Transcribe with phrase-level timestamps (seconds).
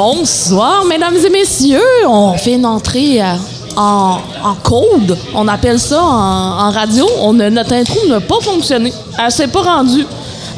[0.00, 1.80] Bonsoir, mesdames et messieurs.
[2.06, 3.32] On fait une entrée euh,
[3.78, 5.16] en, en code.
[5.34, 7.08] On appelle ça en, radio.
[7.22, 8.92] On a- notre intro n'a pas fonctionné.
[9.18, 10.04] Elle s'est pas rendue.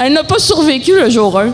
[0.00, 1.50] Elle n'a pas survécu le jour 1.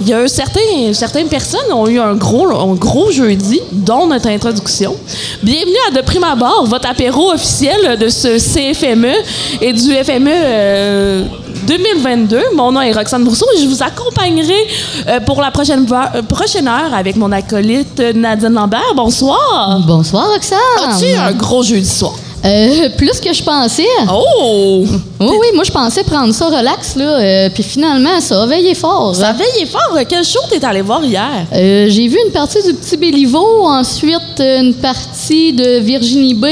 [0.00, 4.06] Il y a un certain- certaines personnes ont eu un gros, un gros jeudi, dont
[4.06, 4.96] notre introduction.
[5.42, 9.12] Bienvenue à De Prime Abord, votre apéro officiel de ce CFME
[9.60, 11.24] et du FME euh,
[11.68, 12.40] 2022.
[12.54, 14.66] Mon nom est Roxane Brousseau et je vous accompagnerai
[15.08, 18.92] euh, pour la prochaine, euh, prochaine heure avec mon acolyte euh, Nadine Lambert.
[18.96, 19.80] Bonsoir.
[19.86, 20.58] Bonsoir, Roxane.
[20.88, 22.14] As-tu un gros jeudi soir?
[22.44, 23.86] Euh, plus que je pensais.
[24.10, 24.84] Oh!
[25.20, 27.18] Oui, oui, moi, je pensais prendre ça relax, là.
[27.18, 29.14] euh, puis finalement, ça a veillé fort.
[29.16, 29.98] Ça veillait fort.
[30.08, 31.46] Quel show t'es allé voir hier?
[31.52, 36.46] Euh, J'ai vu une partie du Petit Béliveau, ensuite euh, une partie de Virginie B,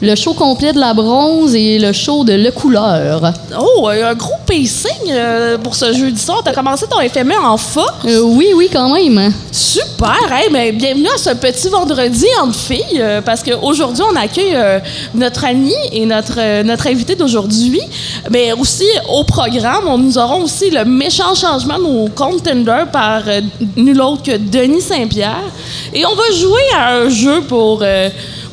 [0.00, 3.32] le show complet de la bronze et le show de Le Couleur.
[3.58, 6.42] Oh, un gros pacing euh, pour ce jeudi soir.
[6.44, 8.04] T'as commencé ton FME en force?
[8.04, 9.32] Euh, oui, oui, quand même.
[9.52, 10.16] Super!
[10.30, 14.56] Hey, mais bienvenue à ce petit vendredi entre filles, euh, parce qu'aujourd'hui, on accueille
[15.14, 17.80] notre ami et notre, notre invité d'aujourd'hui.
[18.30, 23.22] Mais aussi, au programme, on, nous aurons aussi le méchant changement de nos contenders par
[23.76, 25.44] nul autre que Denis Saint-Pierre.
[25.92, 27.82] Et on va jouer à un jeu pour...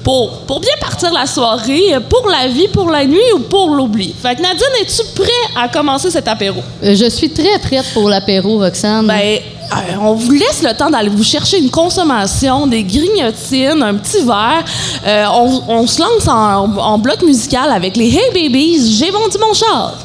[0.04, 4.14] pour, pour bien partir la soirée, pour la vie, pour la nuit ou pour l'oubli.
[4.22, 6.62] Fait que Nadine, es-tu prêt à commencer cet apéro?
[6.84, 9.08] Euh, je suis très prête pour l'apéro, Roxane.
[9.08, 13.96] Ben, euh, on vous laisse le temps d'aller vous chercher une consommation, des grignotines, un
[13.96, 14.66] petit verre.
[15.06, 19.38] Euh, on, on se lance en, en bloc musical avec les Hey Babies, J'ai vendu
[19.40, 19.96] mon char.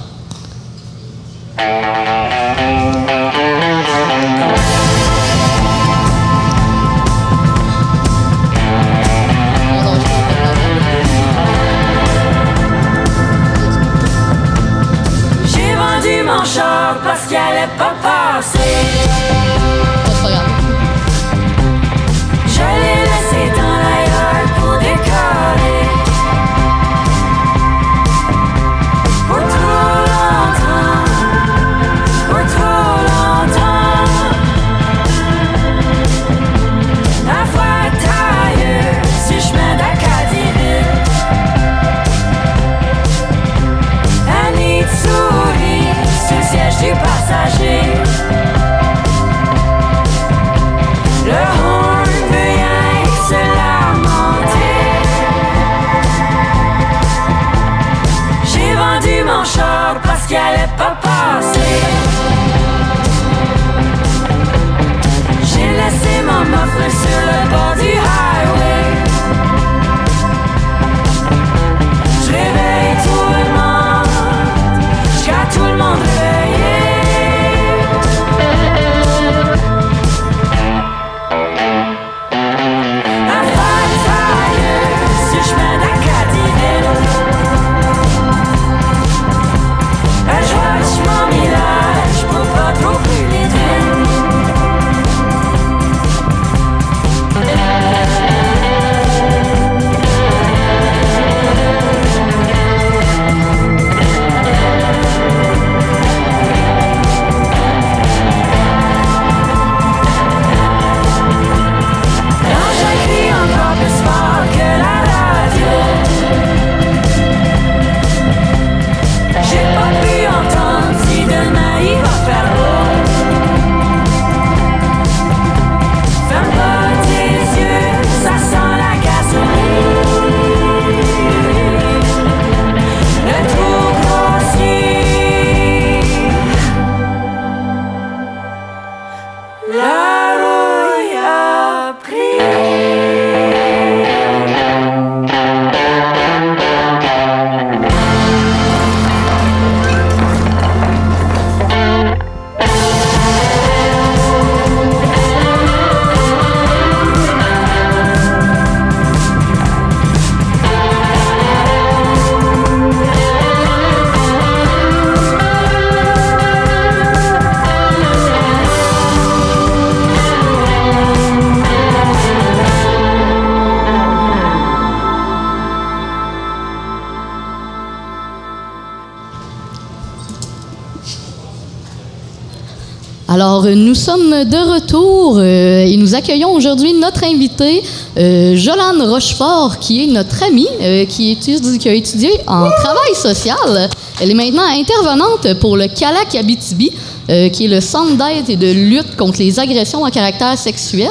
[184.44, 187.83] De retour euh, et nous accueillons aujourd'hui notre invitée,
[188.19, 193.15] euh, Jolane Rochefort, qui est notre amie, euh, qui, étudie- qui a étudié en travail
[193.15, 193.88] social.
[194.21, 196.91] Elle est maintenant intervenante pour le CALAC Abitibi.
[197.29, 201.11] euh, qui est le centre d'aide et de lutte contre les agressions à caractère sexuel.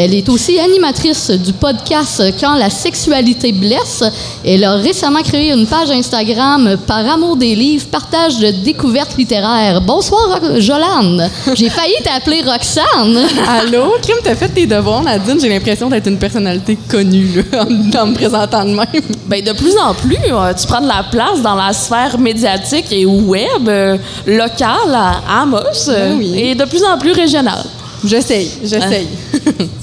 [0.00, 4.04] Elle est aussi animatrice du podcast Quand la sexualité blesse.
[4.44, 9.80] Elle a récemment créé une page Instagram par amour des livres, partage de découvertes littéraires.
[9.80, 11.28] Bonsoir, Ro- Jolane.
[11.52, 13.26] J'ai failli t'appeler Roxane.
[13.48, 13.94] Allô?
[14.00, 15.40] Kim, t'as fait tes devoirs, Nadine?
[15.40, 17.64] J'ai l'impression d'être une personnalité connue, là,
[17.98, 18.86] en, en me présentant de même.
[19.26, 22.86] Ben, de plus en plus, euh, tu prends de la place dans la sphère médiatique
[22.92, 23.96] et web, euh,
[24.28, 25.58] locale à Amos,
[25.88, 26.38] euh, Ben oui.
[26.38, 27.64] et de plus en plus régionale.
[28.04, 29.08] J'essaye, j'essaye.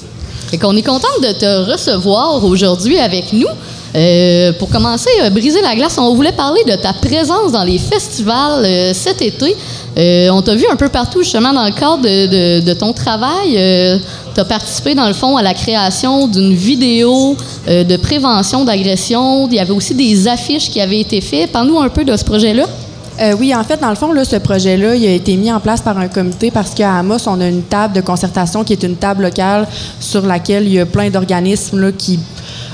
[0.55, 3.47] Fait qu'on est contente de te recevoir aujourd'hui avec nous.
[3.93, 7.77] Euh, pour commencer, euh, briser la glace, on voulait parler de ta présence dans les
[7.77, 9.53] festivals euh, cet été.
[9.97, 13.59] Euh, on t'a vu un peu partout, justement, dans le cadre de, de- ton travail.
[14.33, 17.35] tu as participé, dans le fond, à la création d'une vidéo
[17.67, 19.49] de prévention d'agression.
[19.51, 21.51] Il y avait aussi des affiches qui avaient été faites.
[21.51, 22.63] Parle-nous un peu de ce projet-là.
[23.21, 25.81] Euh, oui, en fait, dans le fond, ce projet-là, il a été mis en place
[25.81, 28.97] par un comité parce qu'à Amos, on a une table de concertation qui est une
[28.97, 29.67] table locale
[29.99, 32.19] sur laquelle il y a plein d'organismes qui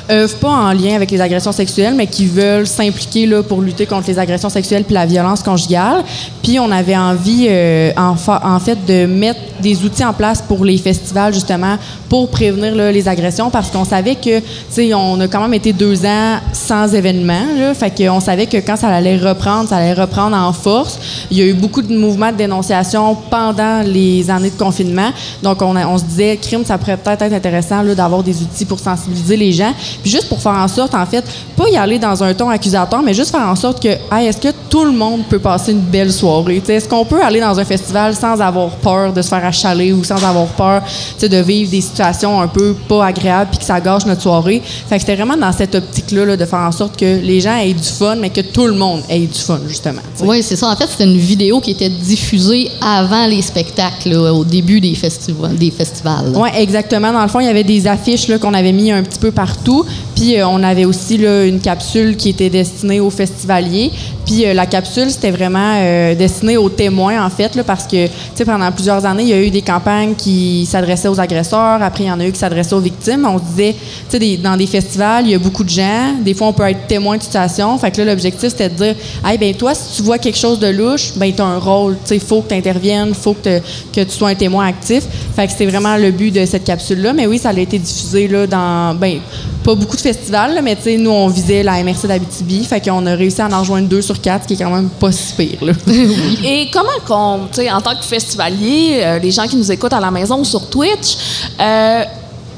[0.10, 3.86] œuvrent pas en lien avec les agressions sexuelles, mais qui veulent s'impliquer là, pour lutter
[3.86, 6.04] contre les agressions sexuelles puis la violence conjugale.
[6.42, 10.42] Puis on avait envie, euh, en, fa- en fait, de mettre des outils en place
[10.42, 11.78] pour les festivals, justement,
[12.10, 15.54] pour prévenir là, les agressions, parce qu'on savait que, tu sais, on a quand même
[15.54, 19.78] été deux ans sans événement, là, fait qu'on savait que quand ça allait reprendre, ça
[19.78, 21.00] allait reprendre en force.
[21.30, 25.12] Il y a eu beaucoup de mouvements de dénonciation pendant les années de confinement,
[25.44, 28.80] donc on, on se disait, crime, ça pourrait peut-être être intéressant d'avoir des outils pour
[28.80, 31.24] sensibiliser les gens, puis juste pour faire en sorte, en fait,
[31.56, 34.50] pas y aller dans un ton accusateur, mais juste faire en sorte que, hey, que
[34.72, 36.64] tout le monde peut passer une belle soirée?
[36.66, 40.02] Est-ce qu'on peut aller dans un festival sans avoir peur de se faire achaler ou
[40.06, 40.82] sans avoir peur
[41.22, 44.62] de vivre des situations un peu pas agréables puis que ça gâche notre soirée?
[44.64, 47.58] Fait que c'était vraiment dans cette optique-là là, de faire en sorte que les gens
[47.58, 50.02] aient du fun, mais que tout le monde ait du fun, justement.
[50.24, 50.70] Oui, c'est ça.
[50.70, 54.96] En fait, c'était une vidéo qui était diffusée avant les spectacles, là, au début des,
[54.96, 55.58] festivals.
[55.58, 56.40] Des festivals là.
[56.40, 57.12] Oui, exactement.
[57.12, 59.32] Dans le fond, il y avait des affiches là, qu'on avait mis un petit peu
[59.32, 59.86] partout.
[60.16, 63.92] Puis euh, on avait aussi là, une capsule qui était destinée aux festivaliers.
[64.32, 68.08] Puis euh, la capsule, c'était vraiment euh, destiné aux témoins, en fait, là, parce que
[68.46, 71.82] pendant plusieurs années, il y a eu des campagnes qui s'adressaient aux agresseurs.
[71.82, 73.28] Après, il y en a eu qui s'adressaient aux victimes.
[73.30, 73.76] On se disait,
[74.18, 76.14] des- dans des festivals, il y a beaucoup de gens.
[76.24, 77.78] Des fois, on peut être témoin de situation.
[77.78, 78.96] Fait que là, l'objectif, c'était de dire,
[79.26, 81.98] hey, ben toi, si tu vois quelque chose de louche, ben tu as un rôle.
[82.10, 83.60] Il faut que tu interviennes, il faut que,
[83.94, 85.04] que tu sois un témoin actif.
[85.36, 87.12] Fait que c'était vraiment le but de cette capsule-là.
[87.12, 89.20] Mais oui, ça a été diffusé là, dans, ben,
[89.64, 92.64] pas beaucoup de festivals, là, mais nous, on visait la MRC d'Abitibi.
[92.64, 95.34] Fait qu'on a réussi à en rejoindre deux sur qui est quand même pas si
[95.34, 95.60] pire.
[96.44, 99.94] Et comment qu'on, tu sais, en tant que festivalier, euh, les gens qui nous écoutent
[99.94, 101.18] à la maison ou sur Twitch,
[101.60, 102.04] euh,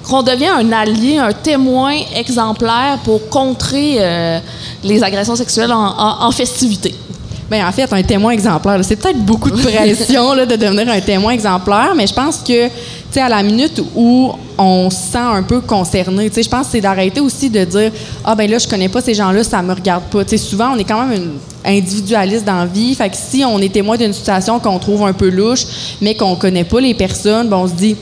[0.07, 4.39] qu'on devient un allié, un témoin exemplaire pour contrer euh,
[4.83, 6.93] les agressions sexuelles en- en festivité?
[7.53, 10.99] Ben, en fait, un témoin exemplaire, c'est peut-être beaucoup de pression là, de devenir un
[10.99, 12.73] témoin exemplaire, mais je pense que, tu
[13.11, 16.65] sais, à la minute où on se sent un peu concerné, tu sais, je pense
[16.65, 17.91] que c'est d'arrêter aussi de dire
[18.25, 20.23] ah ben là, je connais pas ces gens-là, ça me regarde pas.
[20.23, 21.31] Tu sais, souvent, on est quand même une
[21.63, 25.13] individualiste dans la vie, fait que si on est témoin d'une situation qu'on trouve un
[25.13, 25.67] peu louche,
[26.01, 27.95] mais qu'on connaît pas les personnes, ben on se dit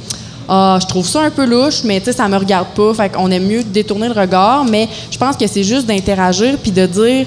[0.47, 2.93] ah, je trouve ça un peu louche, mais tu sais, ça me regarde pas.
[2.93, 6.71] Fait qu'on aime mieux détourner le regard, mais je pense que c'est juste d'interagir puis
[6.71, 7.25] de dire,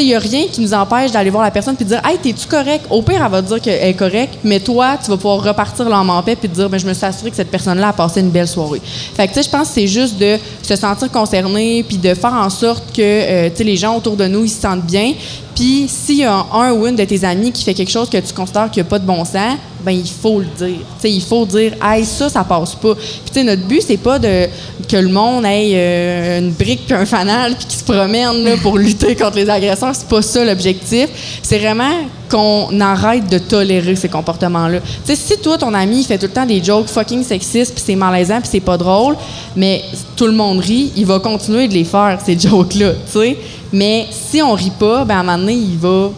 [0.00, 2.18] il y a rien qui nous empêche d'aller voir la personne puis de dire, hey,
[2.18, 2.86] t'es-tu correct?
[2.90, 6.10] Au pire, elle va dire qu'elle est correcte, mais toi, tu vas pouvoir repartir l'âme
[6.10, 8.20] en paix puis te dire, ben, je me suis assurée que cette personne-là a passé
[8.20, 8.80] une belle soirée.
[9.14, 12.32] Fait tu sais, je pense que c'est juste de se sentir concerné puis de faire
[12.32, 15.12] en sorte que, euh, les gens autour de nous, ils se sentent bien.
[15.62, 18.16] Puis s'il y a un ou une de tes amis qui fait quelque chose que
[18.16, 20.80] tu considères qu'il n'y a pas de bon sens, ben il faut le dire.
[21.04, 22.94] Il faut dire, hey, ça, ça passe pas.
[23.32, 24.48] Puis notre but, c'est pas de
[24.88, 28.56] que le monde ait euh, une brique puis un fanal puis qu'il se promène là,
[28.60, 29.94] pour lutter contre les agresseurs.
[29.94, 31.08] C'est pas ça l'objectif.
[31.44, 31.94] C'est vraiment
[32.32, 34.80] qu'on arrête de tolérer ces comportements-là.
[34.80, 37.74] Tu sais, si toi, ton ami, il fait tout le temps des jokes fucking sexistes
[37.74, 39.16] puis c'est malaisant puis c'est pas drôle,
[39.54, 39.82] mais
[40.16, 43.36] tout le monde rit, il va continuer de les faire, ces jokes-là, tu sais.
[43.72, 46.10] Mais si on rit pas, ben à un moment donné, il va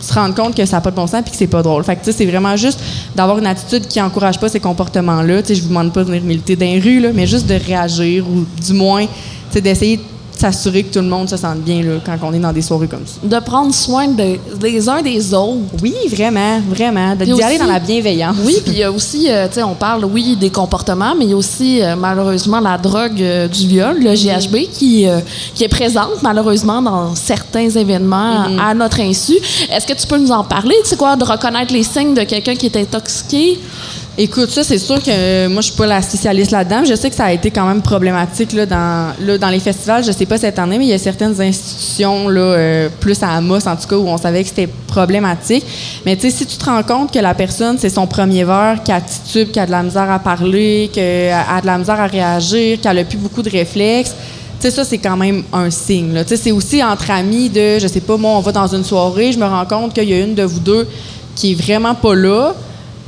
[0.00, 1.82] se rendre compte que ça n'a pas de bon sens puis que c'est pas drôle.
[1.82, 2.80] Fait que, c'est vraiment juste
[3.14, 5.42] d'avoir une attitude qui encourage pas ces comportements-là.
[5.42, 7.54] Tu sais, je vous demande pas de venir militer dans les là, mais juste de
[7.54, 9.12] réagir ou du moins, tu
[9.50, 10.02] sais, d'essayer de
[10.40, 12.86] s'assurer que tout le monde se sente bien là, quand on est dans des soirées
[12.88, 13.18] comme ça.
[13.22, 15.58] De prendre soin de- des uns des autres.
[15.82, 17.14] Oui, vraiment, vraiment.
[17.16, 18.36] D'y aller dans la bienveillance.
[18.44, 21.24] Oui, puis il y a aussi, euh, tu sais, on parle, oui, des comportements, mais
[21.26, 25.06] il y a aussi, euh, malheureusement, la drogue euh, du viol, le GHB, qui,
[25.54, 29.34] qui est présente, malheureusement, dans certains événements à notre insu.
[29.70, 30.74] Est-ce que tu peux nous en parler?
[30.84, 33.58] Tu sais quoi, de reconnaître les signes de quelqu'un qui est intoxiqué?
[34.18, 36.84] Écoute, ça, c'est sûr que euh, moi, je suis pas la spécialiste là-dedans.
[36.84, 40.04] Je sais que ça a été quand même problématique là, dans, les festivals.
[40.04, 43.30] Je sais pas cette année, mais il y a certaines institutions, là, euh, plus à
[43.30, 45.64] Amos en tout cas, où on savait que c'était problématique.
[46.04, 48.82] Mais tu sais, si tu te rends compte que la personne, c'est son premier verre,
[48.84, 52.06] qu'elle titube, qu'elle a de la misère à parler, qu'elle a de la misère à
[52.06, 54.14] réagir, qu'elle a plus beaucoup de réflexes,
[54.60, 56.12] tu sais, ça, c'est quand même un signe.
[56.22, 58.84] Tu sais, c'est aussi entre amis de, je sais pas, moi, on va dans une
[58.84, 60.86] soirée, je me rends compte qu'il y a une de vous deux
[61.34, 62.54] qui est vraiment pas là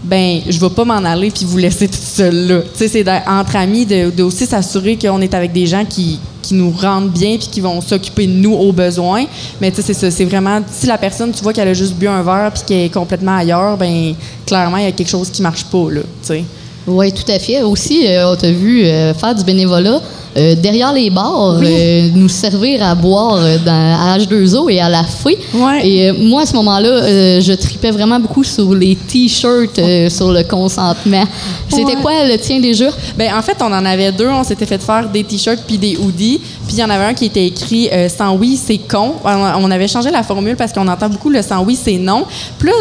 [0.04, 2.60] ben je vais pas m'en aller puis vous laisser toute seule là.
[2.62, 6.54] Tu sais, c'est entre amis de, aussi s'assurer qu'on est avec des gens qui, qui
[6.54, 9.24] nous rendent bien puis qui vont s'occuper de nous au besoin.
[9.60, 11.94] Mais tu sais, c'est ça, c'est vraiment si la personne, tu vois qu'elle a juste
[11.94, 14.14] bu un verre puis qu'elle est complètement ailleurs, ben
[14.46, 16.00] clairement il y a quelque chose qui marche pas là.
[16.00, 16.44] Tu sais.
[16.86, 17.62] Oui, tout à fait.
[17.62, 20.00] Aussi, euh, on t'a vu euh, faire du bénévolat
[20.36, 24.88] euh, derrière les bars, euh, nous servir à boire euh, dans, à H2O et à
[24.88, 25.36] la fouille.
[25.54, 25.86] Ouais.
[25.86, 29.78] Et euh, moi, à ce moment-là, je tripais vraiment beaucoup sur les T-shirts,
[30.10, 31.24] sur le consentement.
[31.68, 32.00] C'était Ouais.
[32.00, 32.86] quoi le tien déjà?
[33.18, 34.28] Ben en fait, on en avait deux.
[34.28, 36.40] On s'était fait faire des t-shirts puis des hoodies.
[36.66, 39.14] Puis il y en avait un qui était écrit sans oui, c'est con.
[39.24, 42.24] On, avait changé la formule parce qu'on entend beaucoup le sans oui, c'est non.
[42.58, 42.74] Puis là,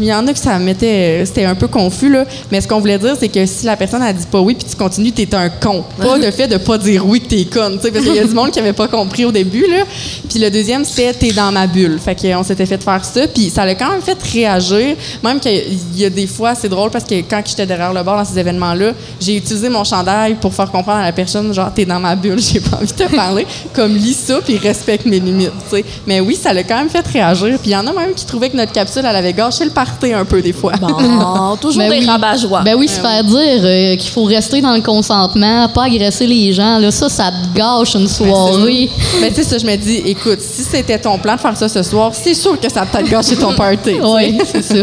[0.00, 2.24] il y en a que ça mettait, c'était un peu confus là.
[2.50, 4.66] Mais ce qu'on voulait dire, c'est que si la personne a dit pas oui puis
[4.68, 5.84] tu continues, t'es un con.
[5.98, 7.76] Pas le fait de pas dire oui que t'es conne.
[7.76, 9.84] tu sais, Parce qu'il y a du monde qui avait pas compris au début là.
[10.28, 11.98] Puis le deuxième, c'était t'es dans ma bulle.
[12.02, 13.26] Fait qu'on s'était fait faire ça.
[13.28, 14.96] Puis ça l'a quand même fait réagir.
[15.22, 18.16] Même qu'il y a des fois, c'est drôle parce que quand j'étais derrière le bar
[18.16, 21.84] dans ces événements-là, j'ai utilisé mon chandail pour faire comprendre à la personne, genre, t'es
[21.84, 23.46] dans ma bulle, j'ai pas envie de te parler.
[23.74, 25.84] Comme lis ça, puis respecte mes limites, tu sais.
[26.06, 27.58] Mais oui, ça l'a quand même fait réagir.
[27.60, 29.70] Puis il y en a même qui trouvaient que notre capsule, elle avait gâché le
[29.70, 30.72] party un peu des fois.
[30.80, 32.06] Bon, toujours Ben des oui.
[32.06, 32.62] rabat-joie.
[32.62, 36.52] Ben oui, se faire dire euh, qu'il faut rester dans le consentement, pas agresser les
[36.52, 38.90] gens, là, ça, ça te gâche une soirée.
[39.20, 41.68] Mais tu sais, ça, je me dis, écoute, si c'était ton plan de faire ça
[41.68, 43.96] ce soir, c'est sûr que ça a peut-être gâché ton party.
[44.02, 44.74] Oui, c'est ça.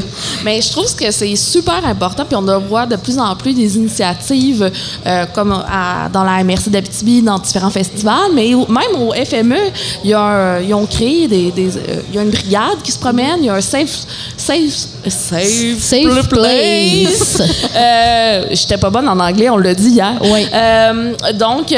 [0.43, 3.53] Mais je trouve que c'est super important, puis on le voit de plus en plus
[3.53, 4.71] des initiatives
[5.05, 9.55] euh, comme à- dans la MRC d'Abitibi, dans différents festivals, mais au- même au FME,
[10.03, 12.81] il y a un- ils ont créé des, des, euh, il y a une brigade
[12.83, 14.73] qui se promène, il y a un safe, safe,
[15.07, 17.41] safe, Safe place.
[17.75, 20.13] euh, J'étais pas bonne en anglais, on l'a dit hier.
[20.21, 20.45] Oui.
[20.53, 21.71] Euh, donc,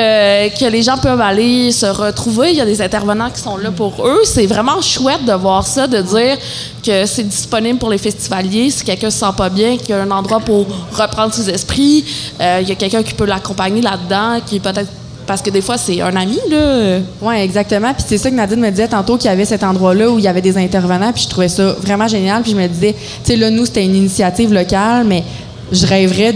[0.50, 2.52] que les gens peuvent aller se retrouver.
[2.52, 4.22] Il y a des intervenants qui sont là pour eux.
[4.24, 6.38] C'est vraiment chouette de voir ça, de dire
[6.86, 8.70] que c'est disponible pour les festivaliers.
[8.72, 12.06] Si quelqu'un se sent pas bien, qu'il y a un endroit pour reprendre ses esprits,
[12.40, 14.90] euh, il y a quelqu'un qui peut l'accompagner là-dedans, qui peut-être.
[15.28, 16.98] Parce que des fois, c'est un ami, là.
[17.22, 17.94] Oui, exactement.
[17.94, 20.26] Puis c'est ça que Nadine me disait tantôt qu'il y avait cet endroit-là où il
[20.26, 21.14] y avait des intervenants.
[21.14, 22.42] Puis je trouvais ça vraiment génial.
[22.42, 25.24] Puis je me disais, tu sais, là, nous, c'était une initiative locale, mais
[25.72, 26.34] je rêverais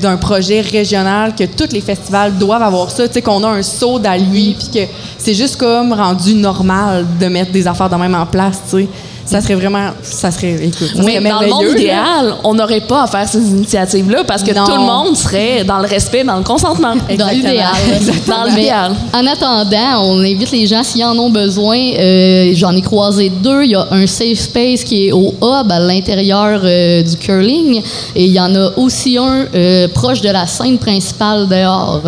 [0.00, 3.04] d'un projet régional que tous les festivals doivent avoir ça.
[3.08, 7.52] Qu'on a un saut à lui, puis que c'est juste comme rendu normal de mettre
[7.52, 8.60] des affaires de même en place.
[9.30, 9.90] Ça serait vraiment.
[10.02, 10.54] Ça serait.
[10.54, 14.24] Écoute, ça Mais serait dans le monde idéal, on n'aurait pas à faire ces initiatives-là
[14.24, 14.64] parce que Non.
[14.64, 16.94] tout le monde serait dans le respect, dans le consentement.
[16.96, 17.32] Dans Exactement.
[17.32, 17.68] l'idéal.
[18.26, 18.92] Dans l'idéal.
[19.12, 21.76] En attendant, on invite les gens s'ils en ont besoin.
[21.78, 23.64] euh, J'en ai croisé deux.
[23.64, 27.82] Il y a un safe space qui est au hub à l'intérieur euh, du curling
[28.16, 32.00] et il y en a aussi un euh, proche de la scène principale dehors.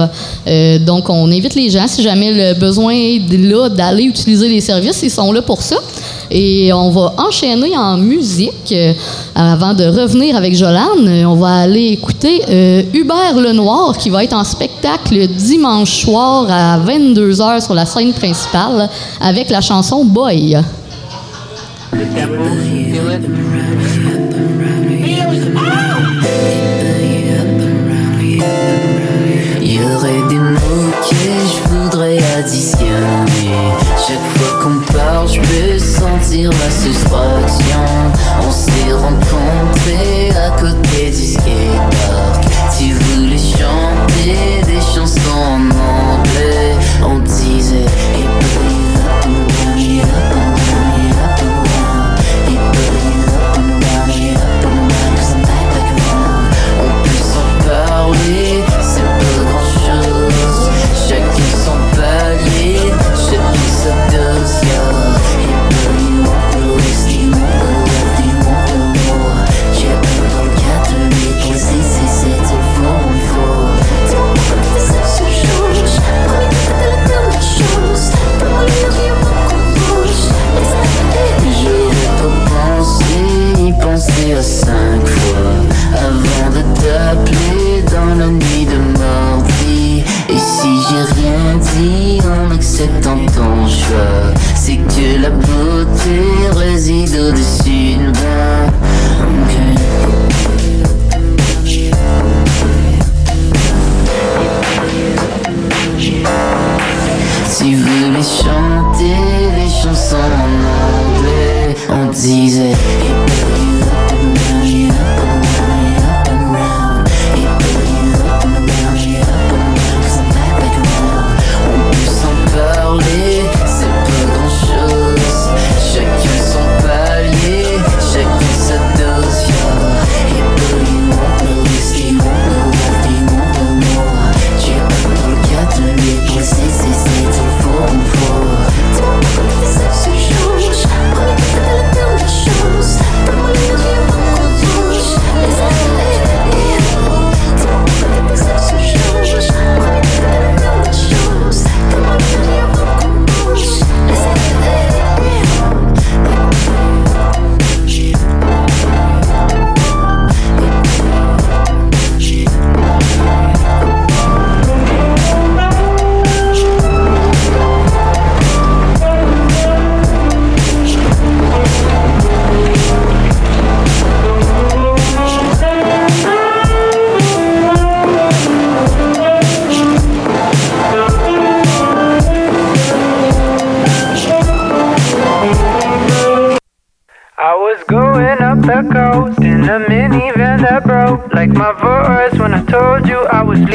[0.47, 4.61] Euh, donc, on invite les gens si jamais le besoin est là d'aller utiliser les
[4.63, 5.77] services, ils sont là pour ça.
[6.31, 8.93] Et on va enchaîner en musique euh,
[9.35, 11.25] avant de revenir avec Jolane.
[11.27, 16.79] On va aller écouter euh, Hubert Lenoir qui va être en spectacle dimanche soir à
[16.79, 18.89] 22h sur la scène principale
[19.21, 20.57] avec la chanson Boy.
[30.29, 32.91] Des mots que je voudrais additionner.
[33.97, 35.41] Chaque fois qu'on parle, je
[36.01, 37.85] sentir ma soustraction.
[38.43, 42.00] On s'est rencontrés à côté du skatepark.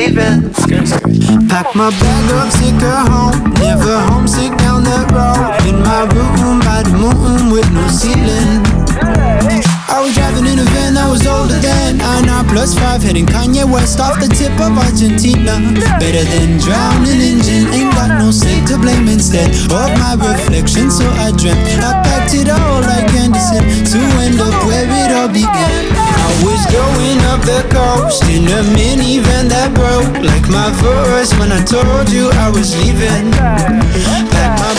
[0.05, 0.53] Leaving.
[1.47, 3.53] Pack my bag up, sick of home.
[3.53, 5.67] Never homesick down that road.
[5.67, 8.61] In my room by the moon with no ceiling.
[9.89, 10.64] I was driving in a
[11.15, 15.55] was older than I now plus five, heading Kanye West off the tip of Argentina.
[15.95, 20.91] Better than drowning engine, ain't got no say to blame instead of my reflection.
[20.91, 25.31] So I dreamt I packed it all like Anderson to end up where it all
[25.31, 25.87] began.
[25.95, 31.55] I was going up the coast in a minivan that broke like my voice when
[31.55, 34.34] I told you I was leaving.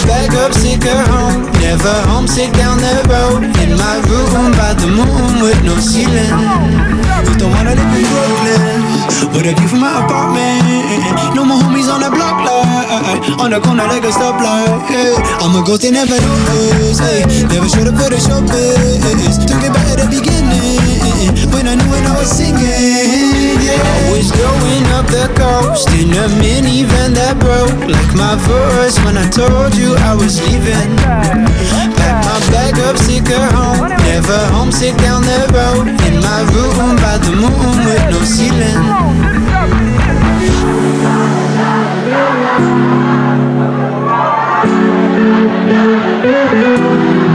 [0.07, 3.43] Bag up, sick of home, never homesick down the road.
[3.63, 6.31] In my room by the moon with no ceiling.
[7.27, 8.63] Just don't wanna live in Brooklyn.
[9.35, 11.35] With a view from my apartment.
[11.35, 12.56] No more homies on the block like
[12.87, 13.43] Eh, eh.
[13.43, 14.71] on the corner like a stoplight.
[14.87, 15.11] Hey,
[15.43, 17.02] I'm a ghost they never noticed.
[17.02, 19.43] Hey, never up for the show biz.
[19.43, 22.63] Took it back at the beginning when I knew when I was singing.
[22.63, 28.95] Yeah, I was going up the coast in a minivan that broke like my voice
[29.02, 30.95] when I told you I was leaving.
[31.99, 33.91] Pack my bag up, sick of home.
[34.06, 35.91] Never homesick down the road.
[36.06, 39.26] In my room by the moon with no ceiling.
[46.69, 47.25] On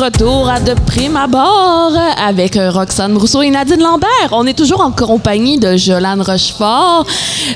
[0.00, 4.30] retour à De Prime Abord avec euh, Roxane Brousseau et Nadine Lambert.
[4.32, 7.06] On est toujours en compagnie de Jolane Rochefort.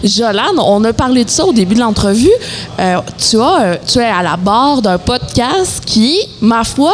[0.02, 2.30] Jolane, on a parlé de ça au début de l'entrevue.
[2.78, 6.92] Euh, tu, euh, tu es à la barre d'un podcast qui, ma foi,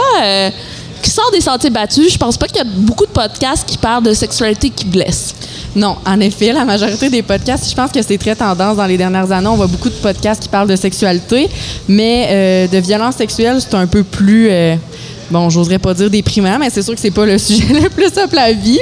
[1.03, 2.13] qui sort des sentiers battus.
[2.13, 5.35] Je pense pas qu'il y a beaucoup de podcasts qui parlent de sexualité qui blessent.
[5.77, 8.97] Non, en effet, la majorité des podcasts, je pense que c'est très tendance dans les
[8.97, 9.47] dernières années.
[9.47, 11.49] On voit beaucoup de podcasts qui parlent de sexualité,
[11.89, 14.49] mais euh, de violence sexuelle, c'est un peu plus.
[14.51, 14.77] euh,
[15.31, 18.11] Bon, j'oserais pas dire déprimant, mais c'est sûr que c'est pas le sujet le plus
[18.19, 18.81] à la vie.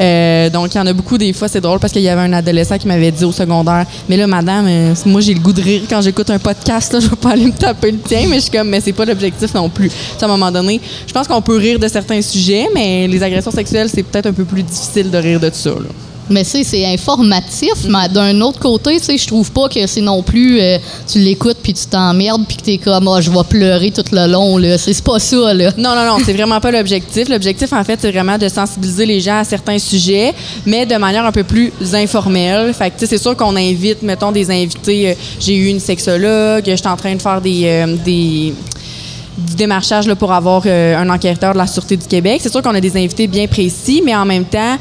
[0.00, 1.48] Euh, donc, il y en a beaucoup des fois.
[1.48, 4.28] C'est drôle parce qu'il y avait un adolescent qui m'avait dit au secondaire Mais là,
[4.28, 6.96] madame, euh, moi, j'ai le goût de rire quand j'écoute un podcast.
[7.00, 9.04] Je vais pas aller me taper le tien, mais je suis comme Mais c'est pas
[9.04, 9.90] l'objectif non plus.
[10.20, 13.50] À un moment donné, je pense qu'on peut rire de certains sujets, mais les agressions
[13.50, 15.70] sexuelles, c'est peut-être un peu plus difficile de rire de ça.
[15.70, 16.09] là.
[16.30, 20.00] Mais tu c'est informatif, mais d'un autre côté, tu sais, je trouve pas que c'est
[20.00, 20.78] non plus euh,
[21.10, 24.26] tu l'écoutes puis tu t'emmerdes puis que t'es comme ah, je vais pleurer tout le
[24.28, 25.72] long là, c'est pas ça là.
[25.76, 27.28] Non, non, non, c'est vraiment pas l'objectif.
[27.28, 30.32] L'objectif, en fait, c'est vraiment de sensibiliser les gens à certains sujets,
[30.64, 32.72] mais de manière un peu plus informelle.
[32.74, 35.10] Fait que, tu sais, c'est sûr qu'on invite, mettons, des invités.
[35.10, 37.62] euh, J'ai eu une sexologue, je suis en train de faire des.
[37.64, 38.54] euh, des
[39.38, 42.40] du démarchage là, pour avoir euh, un enquêteur de la Sûreté du Québec.
[42.42, 44.76] C'est sûr qu'on a des invités bien précis, mais en même temps,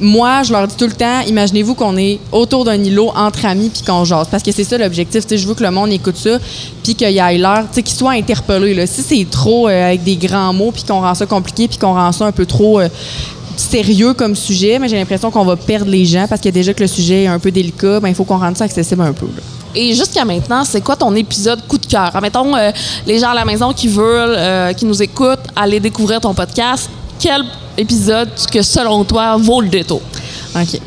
[0.00, 3.70] moi, je leur dis tout le temps, imaginez-vous qu'on est autour d'un îlot entre amis
[3.70, 4.28] puis qu'on jase.
[4.30, 5.24] Parce que c'est ça l'objectif.
[5.28, 6.38] Je veux que le monde écoute ça
[6.82, 8.74] puis qu'il y ait l'air, tu sais, qu'il soit interpellé.
[8.74, 8.86] Là.
[8.86, 11.94] Si c'est trop euh, avec des grands mots puis qu'on rend ça compliqué puis qu'on
[11.94, 12.80] rend ça un peu trop...
[12.80, 12.88] euh,
[13.56, 16.80] sérieux comme sujet, mais j'ai l'impression qu'on va perdre les gens parce que déjà que
[16.80, 19.28] le sujet est un peu délicat, ben il faut qu'on rende ça accessible un peu.
[19.76, 22.10] Et jusqu'à maintenant, c'est quoi ton épisode coup de cœur?
[22.20, 22.52] Mettons,
[23.06, 26.88] les gens à la maison qui veulent, euh, qui nous écoutent, aller découvrir ton podcast.
[27.18, 27.42] Quel
[27.76, 30.02] épisode que, selon toi, vaut le détour?
[30.54, 30.80] OK.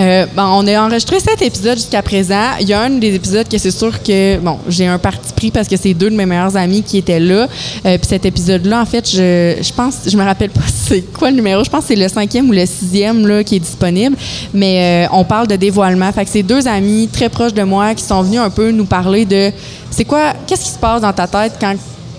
[0.00, 2.56] Euh, bon, on a enregistré sept épisodes jusqu'à présent.
[2.60, 5.50] Il y a un des épisodes que c'est sûr que, bon, j'ai un parti pris
[5.50, 7.46] parce que c'est deux de mes meilleurs amis qui étaient là.
[7.84, 11.30] Euh, Puis cet épisode-là, en fait, je, je pense, je me rappelle pas c'est quoi
[11.30, 11.62] le numéro.
[11.62, 14.16] Je pense que c'est le cinquième ou le sixième là, qui est disponible.
[14.54, 16.10] Mais euh, on parle de dévoilement.
[16.12, 18.86] Fait que c'est deux amis très proches de moi qui sont venus un peu nous
[18.86, 19.52] parler de
[19.90, 21.74] c'est quoi, qu'est-ce qui se passe dans ta tête quand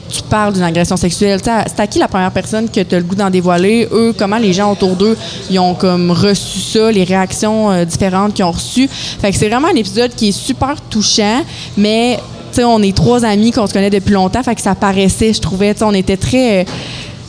[0.10, 1.40] tu parles d'une agression sexuelle.
[1.44, 3.88] C'est à qui la première personne que tu as le goût d'en dévoiler?
[3.92, 5.18] Eux, comment les gens autour d'eux,
[5.58, 8.88] ont comme reçu ça, les réactions euh, différentes qu'ils ont reçues?
[8.88, 11.44] Fait que c'est vraiment un épisode qui est super touchant,
[11.78, 12.20] mais
[12.62, 15.74] on est trois amis qu'on se connaît depuis longtemps, fait que ça paraissait, je trouvais,
[15.82, 16.66] on était très...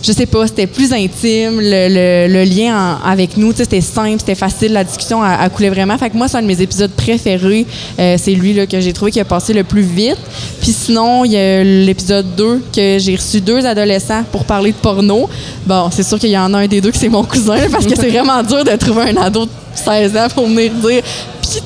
[0.07, 3.65] je sais pas, c'était plus intime, le, le- le lien en- avec nous, tu sais,
[3.65, 5.97] c'était simple, c'était facile, la discussion a, a coulé vraiment.
[5.97, 7.67] Fait que moi, c'est un de mes épisodes préférés.
[7.99, 10.19] Euh, c'est lui là, que j'ai trouvé qui a passé le plus vite.
[10.61, 14.77] Puis sinon, il y a l'épisode 2 que j'ai reçu deux adolescents pour parler de
[14.77, 15.29] porno.
[15.67, 17.87] Bon, c'est sûr qu'il y en a un des deux qui c'est mon cousin, parce
[17.87, 21.03] que c'est vraiment dur de trouver un ado de 16 ans pour venir dire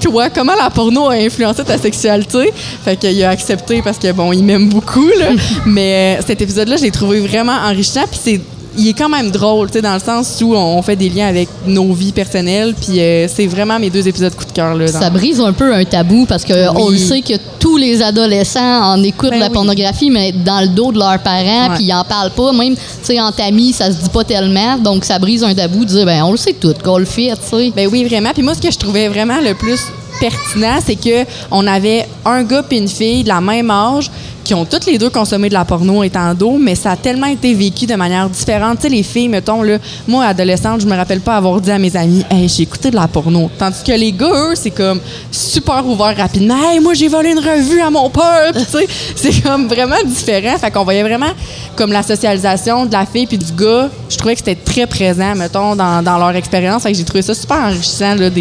[0.01, 2.53] Toi, comment la porno a influencé ta sexualité?
[2.85, 5.31] Fait qu'il a accepté parce que bon, il m'aime beaucoup, là.
[5.67, 8.05] Mais euh, cet épisode-là, je l'ai trouvé vraiment enrichissant.
[8.11, 8.41] Puis c'est.
[8.81, 11.27] Il est quand même drôle, tu sais, dans le sens où on fait des liens
[11.27, 12.75] avec nos vies personnelles.
[12.81, 14.87] Puis euh, c'est vraiment mes deux épisodes coup de cœur, là.
[14.87, 16.93] Ça brise un peu un tabou parce que on Oui.
[16.93, 19.53] le sait que tous les adolescents en écoutent Ben la oui.
[19.53, 22.53] pornographie, mais dans le dos de leurs parents, puis ils en parlent pas.
[22.53, 24.79] Même, tu sais, entre amis, ça se dit pas tellement.
[24.79, 27.33] Donc, ça brise un tabou de dire, ben, on le sait tout, qu'on le fait,
[27.33, 27.73] tu sais.
[27.75, 28.31] Ben oui, vraiment.
[28.33, 29.81] Puis moi, ce que je trouvais vraiment le plus
[30.21, 34.11] pertinent, c'est que on avait un gars et une fille de la même âge
[34.49, 37.27] qui ont toutes les deux consommé de la porno étant dos, mais ça a tellement
[37.27, 38.83] été vécu de manière différente.
[38.85, 42.25] Les filles, mettons, là, moi, adolescente, je me rappelle pas avoir dit à mes amis,
[42.31, 43.51] hey, j'ai écouté de la porno.
[43.59, 46.57] Tandis que les gars, eux, c'est comme super ouvert rapidement.
[46.65, 48.09] Hey, moi, j'ai volé une revue à mon.
[48.09, 48.23] Puis,
[48.55, 50.57] tu sais, c'est comme vraiment différent.
[50.57, 51.33] Fait qu'on voyait vraiment
[51.77, 53.91] comme la socialisation de la fille puis du gars.
[54.09, 56.85] Je trouvais que c'était très présent, mettons, dans, dans leur expérience.
[56.85, 58.33] Fait que j'ai trouvé ça super enrichissant, de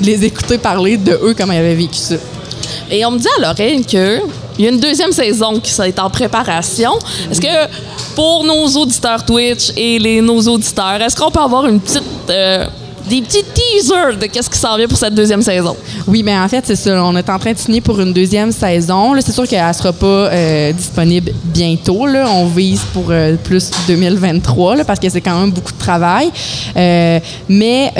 [0.00, 2.14] les écouter parler de eux, comment ils avaient vécu ça.
[2.90, 3.76] Et on me dit à l'oreille
[4.54, 6.92] qu'il y a une deuxième saison qui est en préparation.
[7.30, 11.80] Est-ce que pour nos auditeurs Twitch et les, nos auditeurs, est-ce qu'on peut avoir une
[11.80, 12.66] petite, euh,
[13.10, 15.76] des petits teasers de qu'est-ce qui s'en vient pour cette deuxième saison?
[16.06, 17.04] Oui, mais en fait, c'est ça.
[17.04, 19.14] On est en train de signer pour une deuxième saison.
[19.20, 22.06] C'est sûr qu'elle ne sera pas euh, disponible bientôt.
[22.06, 26.30] On vise pour euh, plus 2023 là, parce que c'est quand même beaucoup de travail.
[26.76, 27.18] Euh,
[27.48, 27.92] mais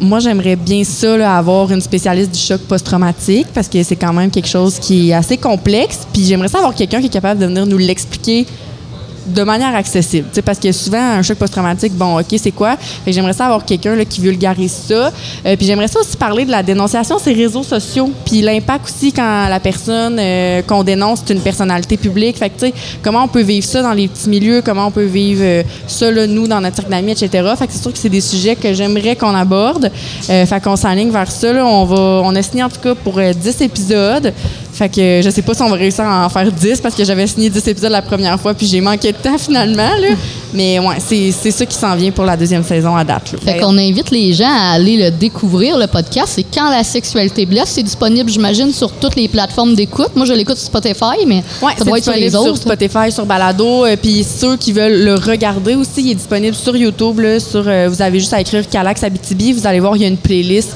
[0.00, 4.32] moi, j'aimerais bien ça, avoir une spécialiste du choc post-traumatique parce que c'est quand même
[4.32, 6.00] quelque chose qui est assez complexe.
[6.12, 8.46] Puis j'aimerais ça avoir quelqu'un qui est capable de venir nous l'expliquer
[9.26, 10.28] de manière accessible.
[10.44, 12.76] Parce que souvent, un choc post-traumatique, bon, OK, c'est quoi?
[13.06, 15.12] J'aimerais ça avoir quelqu'un qui vulgarise ça.
[15.46, 18.10] Euh, puis j'aimerais ça aussi parler de la dénonciation les réseaux sociaux.
[18.24, 22.36] Puis l'impact aussi quand la personne euh, qu'on dénonce, c'est une personnalité publique.
[22.38, 22.66] Fait que,
[23.02, 26.10] comment on peut vivre ça dans les petits milieux, comment on peut vivre euh, ça,
[26.10, 27.28] là, nous, dans notre cercle d'amis, etc.
[27.58, 29.90] Fait que c'est sûr que c'est des sujets que j'aimerais qu'on aborde.
[30.22, 31.52] Fait qu'on s'enligne vers ça.
[31.52, 31.66] Là.
[31.66, 34.32] On, va, on a signé en tout cas pour euh, 10 épisodes.
[34.76, 37.04] Fait que je sais pas si on va réussir à en faire 10 parce que
[37.04, 39.88] j'avais signé 10 épisodes la première fois puis j'ai manqué de temps finalement.
[40.00, 40.08] Là.
[40.54, 43.32] Mais ouais, c'est ça qui s'en vient pour la deuxième saison à date.
[43.32, 43.38] là.
[43.42, 46.32] Fait qu'on invite les gens à aller le découvrir, le podcast.
[46.36, 47.70] C'est Quand la sexualité blesse?
[47.70, 50.10] C'est disponible, j'imagine, sur toutes les plateformes d'écoute.
[50.14, 52.56] Moi, je l'écoute sur Spotify, mais Ouais, ça doit être sur les sur autres.
[52.56, 53.84] Spotify, sur Balado.
[53.84, 57.18] euh, Puis ceux qui veulent le regarder aussi, il est disponible sur YouTube.
[57.20, 59.52] Là, sur, euh, vous avez juste à écrire Calax Abitibi.
[59.52, 60.70] Vous allez voir, il y a une playlist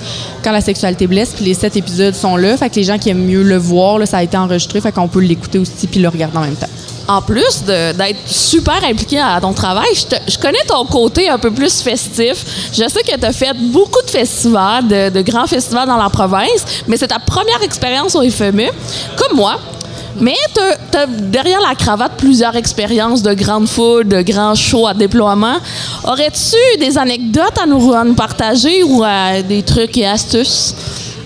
[0.45, 1.31] quand la sexualité blesse.
[1.35, 2.57] Puis les sept épisodes sont là.
[2.59, 4.81] Fait que les gens qui aiment mieux le voir, ça a été enregistré.
[4.81, 6.69] Fait qu'on peut l'écouter aussi puis le regarder en même temps.
[7.09, 11.83] En plus d'être super impliqué à ton travail, je, connais ton côté un peu plus
[11.83, 12.45] festif.
[12.73, 16.65] Je sais que tu as fait beaucoup de festivals, de, grands festivals dans la province,
[16.87, 18.69] mais c'est ta première expérience au FME,
[19.17, 19.59] comme moi.
[20.21, 24.95] Mais tu as, derrière la cravate plusieurs expériences de grandes foules, de grands shows à
[24.95, 25.57] déploiement.
[26.05, 29.03] Aurais-tu des anecdotes à nous, partager ou
[29.49, 30.77] des trucs et astuces?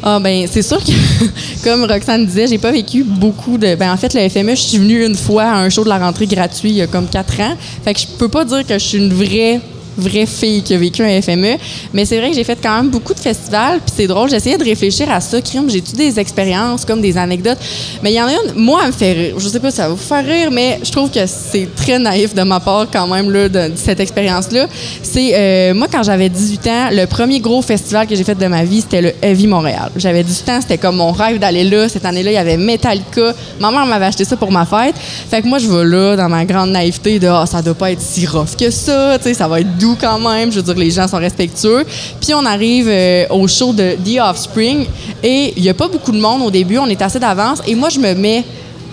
[0.06, 0.92] Ah ben c'est sûr que
[1.64, 4.76] comme Roxane disait, j'ai pas vécu beaucoup de ben en fait le FME, je suis
[4.76, 7.40] venue une fois à un show de la rentrée gratuit il y a comme quatre
[7.40, 7.56] ans.
[7.82, 9.62] Fait que je peux pas dire que je suis une vraie
[9.96, 11.56] vraie fille qui a vécu un FME,
[11.92, 14.58] mais c'est vrai que j'ai fait quand même beaucoup de festivals, puis c'est drôle, j'essayais
[14.58, 17.58] de réfléchir à ça, crime, j'ai-tu des expériences comme des anecdotes,
[18.02, 19.76] mais il y en a une, moi, elle me fait rire, je sais pas si
[19.76, 22.86] ça va vous faire rire, mais je trouve que c'est très naïf de ma part
[22.92, 24.66] quand même, là, cette expérience-là.
[25.02, 28.46] C'est, euh, moi, quand j'avais 18 ans, le premier gros festival que j'ai fait de
[28.46, 29.90] ma vie, c'était le Heavy Montréal.
[29.96, 31.88] J'avais 18 ans, c'était comme mon rêve d'aller là.
[31.88, 33.34] Cette année-là, il y avait Metallica.
[33.60, 34.94] Ma mère m'avait acheté ça pour ma fête.
[35.30, 37.92] Fait que moi, je vais là, dans ma grande naïveté de ah, ça doit pas
[37.92, 40.50] être si rough que ça, tu sais, ça va être doux quand même.
[40.50, 41.84] Je veux dire, les gens sont respectueux.
[42.20, 44.86] Puis on arrive euh, au show de The Offspring
[45.22, 46.78] et il y a pas beaucoup de monde au début.
[46.78, 48.44] On est assez d'avance et moi, je me mets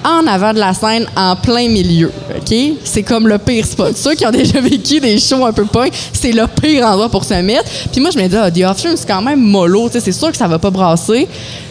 [0.03, 2.11] en avant de la scène, en plein milieu.
[2.35, 2.55] OK?
[2.83, 3.95] C'est comme le pire spot.
[3.95, 7.23] Ceux qui ont déjà vécu des shows un peu punk, c'est le pire endroit pour
[7.23, 7.69] se mettre.
[7.91, 9.89] Puis moi, je me dis, ah, The Offspring, c'est quand même mollo.
[9.91, 11.27] C'est sûr que ça va pas brasser.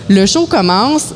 [0.09, 1.15] Le show commence.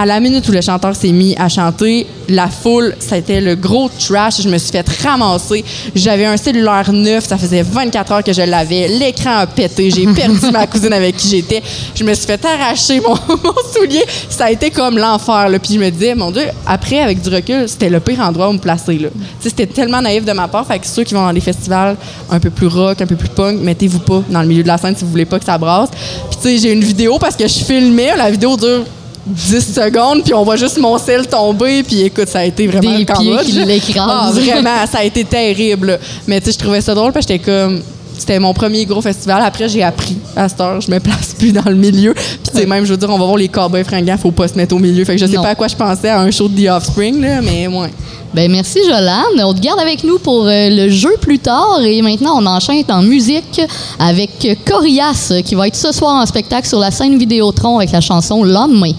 [0.00, 3.88] À la minute où le chanteur s'est mis à chanter, la foule, c'était le gros
[3.88, 4.40] trash.
[4.40, 5.64] Je me suis fait ramasser.
[5.92, 8.86] J'avais un cellulaire neuf, ça faisait 24 heures que je l'avais.
[8.86, 9.90] L'écran a pété.
[9.90, 11.60] J'ai perdu ma cousine avec qui j'étais.
[11.96, 14.04] Je me suis fait arracher mon, mon soulier.
[14.30, 15.48] Ça a été comme l'enfer.
[15.60, 18.52] Puis je me disais, mon Dieu, après, avec du recul, c'était le pire endroit où
[18.52, 19.10] me placer.
[19.40, 20.64] C'était tellement naïf de ma part.
[20.64, 21.96] Fait que ceux qui vont dans des festivals
[22.30, 24.78] un peu plus rock, un peu plus punk, mettez-vous pas dans le milieu de la
[24.78, 25.90] scène si vous voulez pas que ça brasse.
[25.90, 28.14] Puis tu sais, j'ai une vidéo parce que je filmais.
[28.16, 28.84] La vidéo dure
[29.28, 32.96] 10 secondes, puis on voit juste mon sel tomber, puis écoute, ça a été vraiment
[32.98, 34.08] Des pieds qui l'écrasent.
[34.08, 35.98] Ah, vraiment, ça a été terrible.
[36.26, 37.80] Mais tu sais, je trouvais ça drôle parce que j'étais comme.
[38.18, 39.40] C'était mon premier gros festival.
[39.44, 40.80] Après, j'ai appris à cette heure.
[40.80, 42.14] Je me place plus dans le milieu.
[42.14, 44.48] Puis, tu sais, même, je veux dire, on va voir les cowboys fringants, faut pas
[44.48, 45.04] se mettre au milieu.
[45.04, 45.42] Fait que je sais Non.
[45.42, 47.90] pas à quoi je pensais à un show de The Offspring, là, mais ouais.
[48.34, 49.22] Ben merci Jolane.
[49.42, 52.84] On te garde avec nous pour euh, le jeu plus tard et maintenant on enchaîne
[52.90, 53.58] en musique
[53.98, 54.30] avec
[54.66, 58.44] Corias qui va être ce soir en spectacle sur la scène Vidéotron avec la chanson
[58.44, 58.92] Lendemain.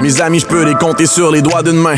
[0.00, 1.96] Mes amis, je peux les compter sur les doigts d'une main.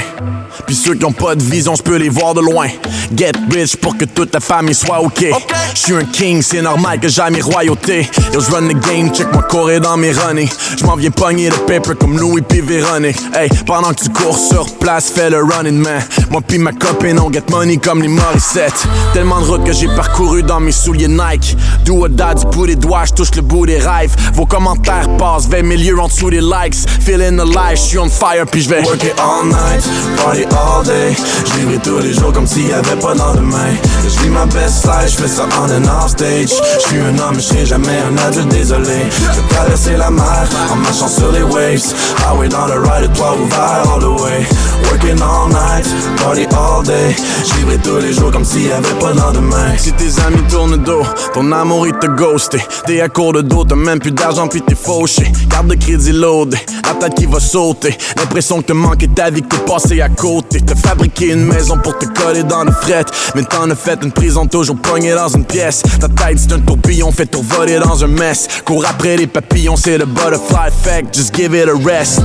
[0.66, 2.68] Puis ceux qui ont pas de vision, je peux les voir de loin.
[3.16, 5.26] Get rich pour que toute la famille soit ok.
[5.74, 8.08] Je suis un king, c'est normal que j'ai mes royautés.
[8.32, 10.48] Yo, je run the game, check moi courir dans mes running.
[10.78, 12.60] Je m'en viens pogner le paper comme Louis P.
[12.60, 13.18] Véronique.
[13.34, 16.02] Hey, pendant que tu cours sur place, fais le running man.
[16.30, 18.86] Moi pis ma copine, on get money comme les Morissette.
[19.12, 21.56] Tellement de routes que j'ai parcouru dans mes souliers Nike.
[21.84, 24.14] Do or die du bout des doigts, je touche le bout des rêves.
[24.34, 26.74] Vos commentaires passent 20 milieux en dessous des likes.
[27.00, 29.84] Feeling alive, je suis on fire puis je vais work it all night,
[30.16, 31.14] party all day.
[31.46, 33.72] Je tous les jours comme s'il y avait pas de lendemain.
[34.02, 36.50] Je vis ma best life, je fais ça on and off stage.
[36.50, 39.06] Je suis un homme, je jamais un adulte, désolé.
[39.10, 41.94] Je traverser la mer en marchant sur les waves.
[42.26, 44.46] Highway dans le ride, toit ouvert all the way.
[44.90, 45.86] Working all night,
[46.18, 47.14] party all day.
[47.44, 49.76] Je tous les jours comme s'il y avait pas de lendemain.
[49.78, 51.02] Si tes amis tournent dos,
[51.32, 52.58] ton amour il te ghosté.
[52.86, 55.30] T'es à court de dos, t'as même plus d'argent puis t'es fauché.
[55.50, 57.96] Carte de crédit loadé, la tête qui va sauter.
[58.16, 60.33] L'impression que te manquer ta vie, que t'es passé à côté.
[60.42, 63.04] T'as fabriqué une maison pour te coller dans le fret.
[63.34, 65.82] Mais t'en as fait une prison toujours pognée dans une pièce.
[66.00, 68.48] Ta tête c'est un tourbillon fait tout voler dans un mess.
[68.64, 71.14] Cours après les papillons, c'est le butterfly effect.
[71.14, 72.20] Just give it a rest.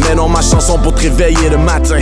[0.00, 2.00] Mets dans ma chanson pour te réveiller le matin.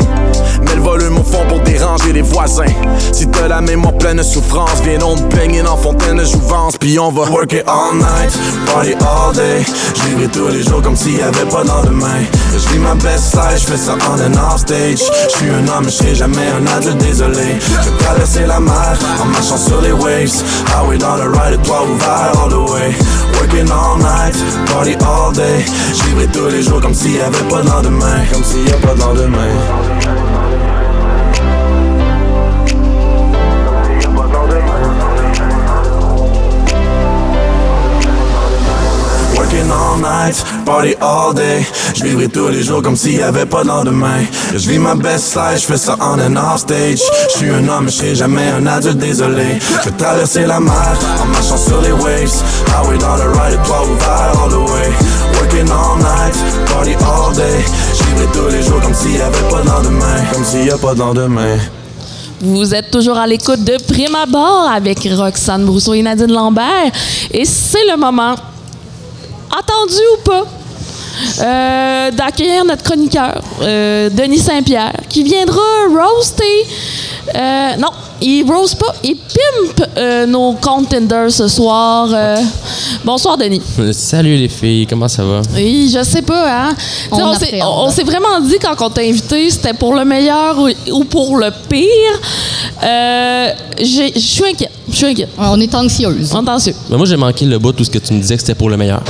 [0.62, 2.64] Mets le volume au fond pour déranger les voisins.
[3.12, 6.76] Si t'as la mémoire pleine de souffrance, viens donc me baigner dans fontaine de jouvence.
[6.78, 8.32] Puis on va work it all night,
[8.66, 9.64] party all day.
[9.94, 12.20] Je tous les jours comme s'il y avait pas de lendemain.
[12.52, 15.00] Je vis ma best life, je fais ça on and off stage.
[15.40, 17.56] Suis un homme, je serai jamais un adulte, désolé.
[17.82, 20.44] Je traverser la mer en marchant sur les waves.
[20.76, 22.94] Highway dans le ride, toit ouvert all the way.
[23.32, 24.36] Working all night,
[24.70, 25.64] party all day.
[25.94, 28.22] Je vivrai tous les jours comme s'il y avait pas de lendemain.
[28.30, 30.29] Comme s'il y a pas de lendemain.
[40.00, 41.64] Night, party all day.
[41.94, 44.24] Je vivrai tous les jours comme s'il y avait pas de lendemain.
[44.52, 47.00] Je vis ma best life, je fais ça on and off stage.
[47.32, 49.58] Je suis un homme, je serai jamais un adulte, désolé.
[49.84, 52.42] Je traverser la mer en marchant sur les waves.
[52.68, 54.90] Highway dans le ride, toit ouvert all the way.
[55.34, 56.36] Working all night,
[56.72, 57.64] party all day.
[57.98, 60.24] Je vivrai tous les jours comme s'il y avait pas de lendemain.
[60.32, 61.58] Comme s'il y a pas de lendemain.
[62.42, 66.90] Vous êtes toujours à l'écoute de Prime Abord avec Roxane Brousseau et Nadine Lambert.
[67.30, 68.34] Et c'est le moment,
[69.50, 70.46] attendu ou pas,
[71.40, 76.44] euh, d'accueillir notre chroniqueur, euh, Denis Saint-Pierre, qui viendra roaster.
[77.36, 77.88] euh, non,
[78.22, 82.08] il roast pas, il pimpe euh, nos contenders ce soir.
[82.12, 82.36] Euh,
[83.04, 83.62] bonsoir, Denis.
[83.92, 85.40] Salut les filles, comment ça va?
[85.54, 86.74] Oui, je sais pas, hein.
[87.10, 90.68] On On, s'est, on vraiment dit quand on t'a invité, c'était pour le meilleur ou,
[90.92, 91.86] ou pour le pire.
[92.82, 94.72] Euh, Je suis inquiète.
[94.90, 95.30] Je suis inquiète.
[95.38, 96.34] Ouais, on est anxieuse.
[96.34, 96.74] Attention.
[96.88, 98.68] Ben, moi j'ai manqué le bout tout ce que tu me disais que c'était pour
[98.68, 99.02] le meilleur.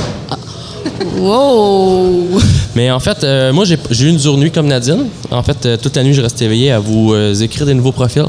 [1.17, 2.39] Wow!
[2.75, 5.05] Mais en fait, euh, moi j'ai eu une dure nuit comme Nadine.
[5.29, 7.91] En fait, euh, toute la nuit je restais éveillé à vous euh, écrire des nouveaux
[7.91, 8.25] profils.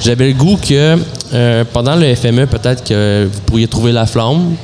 [0.00, 0.98] J'avais le goût que
[1.32, 4.54] euh, pendant le FME, peut-être que vous pourriez trouver la flamme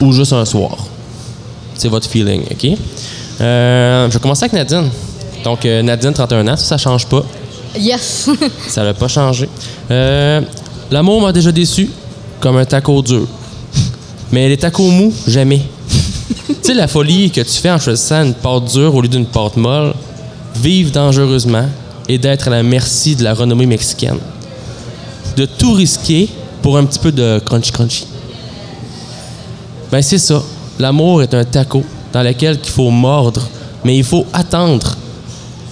[0.00, 0.76] ou juste un soir.
[1.74, 2.78] C'est votre feeling, OK?
[3.40, 4.88] Euh, je vais commencer avec Nadine.
[5.42, 7.24] Donc, euh, Nadine, 31 ans, ça, ça change pas.
[7.78, 8.28] Yes!
[8.68, 9.48] Ça n'a pas changé.
[9.90, 10.40] Euh,
[10.90, 11.88] L'amour m'a déjà déçu,
[12.38, 13.26] comme un taco dur.
[14.30, 15.62] Mais les tacos mous, jamais.
[16.46, 19.26] Tu sais, la folie que tu fais en choisissant une pâte dure au lieu d'une
[19.26, 19.94] pâte molle,
[20.56, 21.66] vive dangereusement,
[22.08, 24.18] et d'être à la merci de la renommée mexicaine.
[25.36, 26.28] De tout risquer
[26.60, 28.06] pour un petit peu de crunchy crunchy.
[29.90, 30.42] Ben c'est ça.
[30.78, 33.48] L'amour est un taco dans lequel il faut mordre,
[33.84, 34.96] mais il faut attendre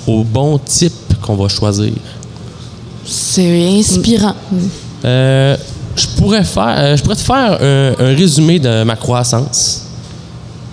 [0.06, 1.92] au bon type qu'on va choisir.
[3.04, 4.34] C'est inspirant.
[5.04, 5.56] Euh,
[5.96, 9.86] je pourrais faire, euh, je pourrais te faire un, un résumé de ma croissance,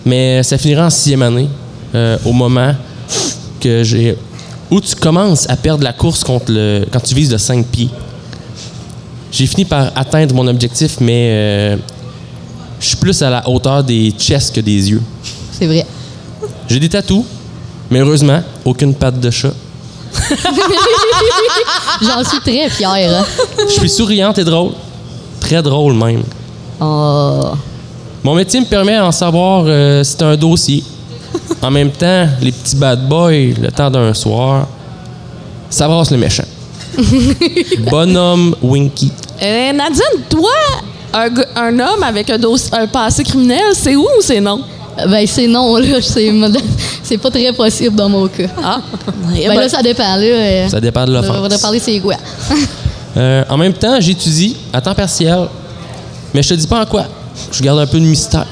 [0.08, 1.50] mais ça finira en sixième année,
[1.94, 2.74] euh, au moment
[3.60, 4.18] que j'ai
[4.70, 7.90] où tu commences à perdre la course contre le quand tu vises de 5 pieds.
[9.32, 11.78] J'ai fini par atteindre mon objectif, mais euh,
[12.80, 15.02] je suis plus à la hauteur des chests que des yeux.
[15.52, 15.86] C'est vrai.
[16.70, 17.24] J'ai des tatous,
[17.90, 19.54] mais heureusement, aucune patte de chat.
[22.02, 23.22] J'en suis très fière.
[23.22, 23.26] hein.
[23.68, 24.72] Je suis souriante et drôle.
[25.40, 26.24] Très drôle même.
[26.80, 27.52] Oh.
[28.24, 30.84] Mon métier me permet d'en savoir euh, si c'est un dossier.
[31.62, 34.68] En même temps, les petits bad boys, le temps d'un soir,
[35.70, 36.44] ça brasse le méchant.
[37.90, 39.12] Bonhomme Winky.
[39.42, 40.50] Euh, Nadine, toi,
[41.14, 44.62] un, homme avec un, dossier- un passé criminel, c'est où ou c'est non?
[45.10, 45.98] Ben, c'est non, là.
[47.04, 48.48] C'est pas très possible dans mon cas.
[48.64, 48.82] Ah,
[49.34, 50.24] Ben, là, ça dépend, là.
[50.24, 51.62] euh, Ça dépend de On va l'offense.
[51.62, 52.16] parler c'est quoi.
[53.16, 55.48] Euh, en même temps, j'étudie à temps partiel,
[56.34, 57.06] mais je te dis pas en quoi.
[57.52, 58.48] Je garde un peu de mystère.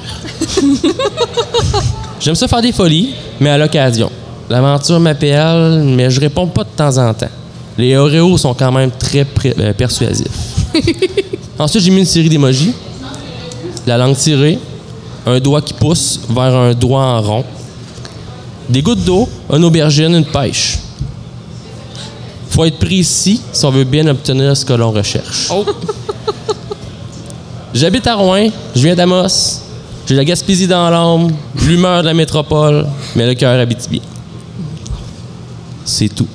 [2.20, 4.12] J'aime ça faire des folies, mais à l'occasion.
[4.50, 7.30] L'aventure m'appelle, mais je réponds pas de temps en temps.
[7.78, 10.28] Les Oreos sont quand même très euh, persuasifs.
[11.60, 12.74] Ensuite, j'ai mis une série d'émojis.
[13.86, 14.58] La langue tirée,
[15.26, 17.46] un doigt qui pousse vers un doigt en rond,
[18.70, 20.80] des gouttes d'eau, une aubergine, une pêche.
[22.50, 25.50] Faut être précis si on veut bien obtenir ce que l'on recherche.
[27.76, 29.60] J'habite à Rouen, je viens d'Amos,
[30.08, 31.36] j'ai la Gaspésie dans l'âme,
[31.68, 34.00] l'humeur de la métropole, mais le cœur habite bien.
[35.84, 36.28] C'est tout.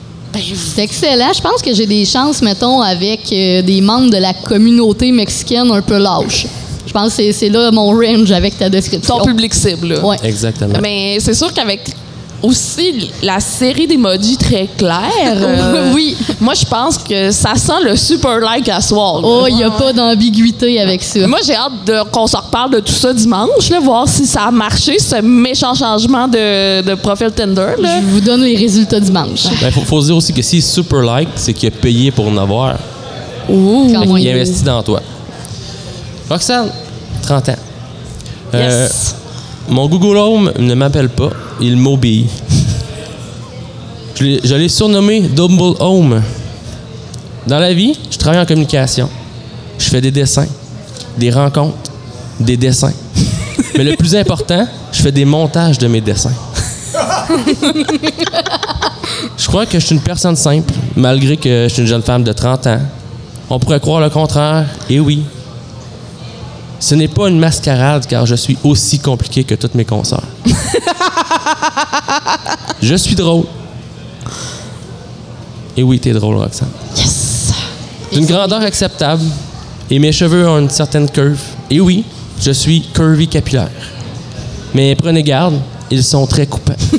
[0.54, 1.32] C'est excellent.
[1.34, 5.70] Je pense que j'ai des chances, mettons, avec euh, des membres de la communauté mexicaine
[5.70, 6.46] un peu lâches.
[6.86, 9.18] Je pense que c'est- là mon range avec ta description.
[9.18, 10.04] Ton public cible, là.
[10.04, 10.16] Ouais.
[10.22, 10.74] Exactement.
[10.82, 11.80] Mais c'est sûr qu'avec
[12.42, 16.16] aussi la série d'emojis très clairs, euh, Oui.
[16.40, 19.20] moi, je pense que ça sent le super like à soir.
[19.20, 19.28] là.
[19.28, 21.26] Oh, il n'y a pas d'ambiguïté avec ça.
[21.26, 24.44] Moi, j'ai hâte de- qu'on se reparle de tout ça dimanche, là, voir si ça
[24.44, 27.74] a marché, ce méchant changement de, de profil Tinder.
[27.78, 28.00] Là.
[28.00, 29.44] Je vous donne les résultats dimanche.
[29.62, 32.26] Il faut, faut se dire aussi que si super like, c'est qu'il a payé pour
[32.28, 32.76] en avoir.
[33.48, 33.90] Ouh.
[33.92, 35.00] Quand Il investit dans toi.
[36.28, 36.70] Roxane,
[37.22, 37.54] 30 ans.
[38.54, 39.14] Euh, Yes.
[39.70, 41.30] Mon Google Home ne m'appelle pas,
[41.60, 42.26] il m'obéit.
[44.16, 46.22] Je l'ai- surnommé Double Home.
[47.46, 49.08] Dans la vie, je travaille en communication.
[49.78, 50.46] Je fais des dessins,
[51.16, 51.90] des rencontres,
[52.38, 52.92] des dessins.
[53.76, 56.34] Mais le plus important, je fais des montages de mes dessins.
[59.36, 62.24] je crois que je suis une personne simple, malgré que je suis une jeune femme
[62.24, 62.80] de 30 ans.
[63.48, 65.22] On pourrait croire le contraire, et oui.
[66.80, 70.24] Ce n'est pas une mascarade car je suis aussi compliqué que toutes mes consoeurs.
[72.82, 73.44] je suis drôle.
[75.76, 76.70] Et oui, t'es drôle, Roxane.
[76.96, 77.52] Yes.
[78.12, 79.22] D'une grandeur acceptable.
[79.90, 81.38] Et mes cheveux ont une certaine curve.
[81.70, 82.04] Et oui,
[82.40, 83.68] je suis curvy capillaire.
[84.74, 86.72] Mais prenez garde, ils sont très coupants.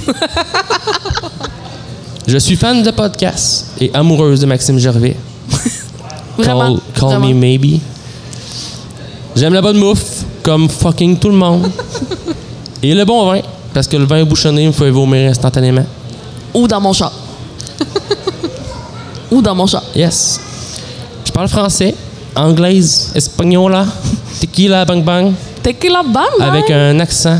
[2.27, 5.15] je suis fan de podcasts et amoureuse de Maxime Gervais.
[6.37, 6.75] Vraiment.
[6.75, 7.27] Call, call vraiment.
[7.29, 7.79] me maybe.
[9.35, 11.69] J'aime la bonne bouffe, comme fucking tout le monde.
[12.83, 13.39] Et le bon vin,
[13.73, 15.85] parce que le vin bouchonné me fait vomir instantanément.
[16.53, 17.11] Ou dans mon chat.
[19.31, 19.83] Ou dans mon chat.
[19.95, 20.39] Yes.
[21.25, 21.95] Je parle français,
[22.35, 23.85] anglaise, espagnola,
[24.39, 26.47] tequila, bang bang, Tequila bang, bang.
[26.49, 27.39] avec un accent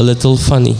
[0.00, 0.74] a little funny.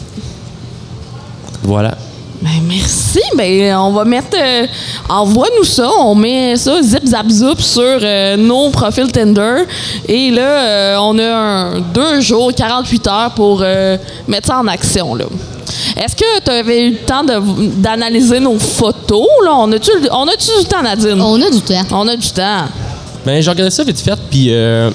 [1.62, 1.96] Voilà.
[2.40, 3.20] Ben, merci.
[3.36, 4.36] Ben, on va mettre.
[4.40, 4.66] euh,
[5.08, 5.88] Envoie-nous ça.
[6.00, 9.64] On met ça zip zap zoup sur euh, nos profils Tinder.
[10.06, 13.96] Et là, euh, on a un, deux jours, 48 heures pour euh,
[14.28, 15.14] mettre ça en action.
[15.16, 15.24] Là.
[15.96, 19.26] Est-ce que tu avais eu le temps de- d'analyser nos photos?
[19.44, 19.54] Là?
[19.56, 21.20] On a-tu on a-tu du temps, Nadine?
[21.20, 21.82] On a du temps.
[21.90, 22.66] On a du temps.
[23.26, 24.90] Ben, j'ai regardé ça vite fait, puis euh,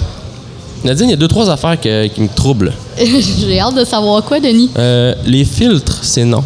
[0.83, 2.73] Nadine, il y a deux, trois affaires que- qui me troublent.
[2.97, 4.69] J'ai hâte de savoir quoi, Denis.
[4.77, 6.43] Euh, les filtres, c'est non.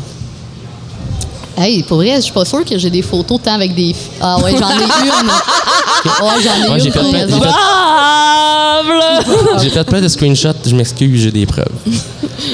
[1.57, 3.95] Hey, pour vrai, je suis pas sûre que j'ai des photos tant avec des.
[4.21, 5.27] Ah ouais, j'en ai une.
[5.27, 6.83] Ouais, j'en ai Ouais, une.
[6.83, 7.47] j'ai fait plein- j'ai fait-!
[9.63, 11.65] J'ai fait plein de screenshots, je m'excuse, j'ai des preuves.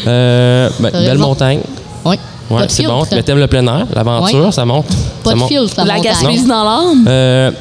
[0.08, 1.28] Euh, ben, belle raison.
[1.28, 1.60] montagne.
[2.06, 2.18] Ouais.
[2.50, 3.04] Ouais, Pas de c'est bon.
[3.12, 4.52] Mais t'aimes le plein air, l'aventure, Ouais.
[4.52, 4.88] ça monte.
[5.24, 5.50] Pas ça de monte.
[5.50, 6.00] filtre, la, La.
[6.00, 7.06] Gaspésie dans l'âme.
[7.08, 7.52] Euh,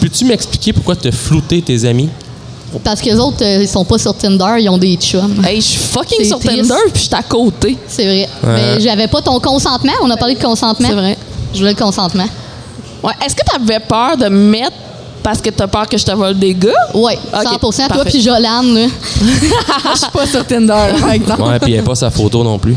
[0.00, 2.08] Peux-tu m'expliquer pourquoi tu as flouté tes amis?
[2.84, 5.42] Parce que les autres, euh, ils sont pas sur Tinder, ils ont des chums.
[5.44, 6.68] Hey, je suis fucking C'est sur triste.
[6.68, 7.76] Tinder puis je suis à côté.
[7.88, 8.27] C'est vrai.
[8.54, 9.92] Mais j'avais pas ton consentement.
[10.02, 10.88] On a parlé de consentement.
[10.88, 11.16] C'est vrai.
[11.52, 12.26] Je voulais le consentement.
[13.02, 13.12] Ouais.
[13.24, 14.72] Est-ce que tu avais peur de me mettre
[15.22, 16.70] parce que tu as peur que je te vole des gars?
[16.94, 18.10] Oui, Ok, 100 Toi parfait.
[18.10, 18.86] puis Jolane, là.
[19.94, 21.42] Je suis pas sur Tinder, par exemple.
[21.42, 22.76] Ouais, puis a pas sa photo non plus.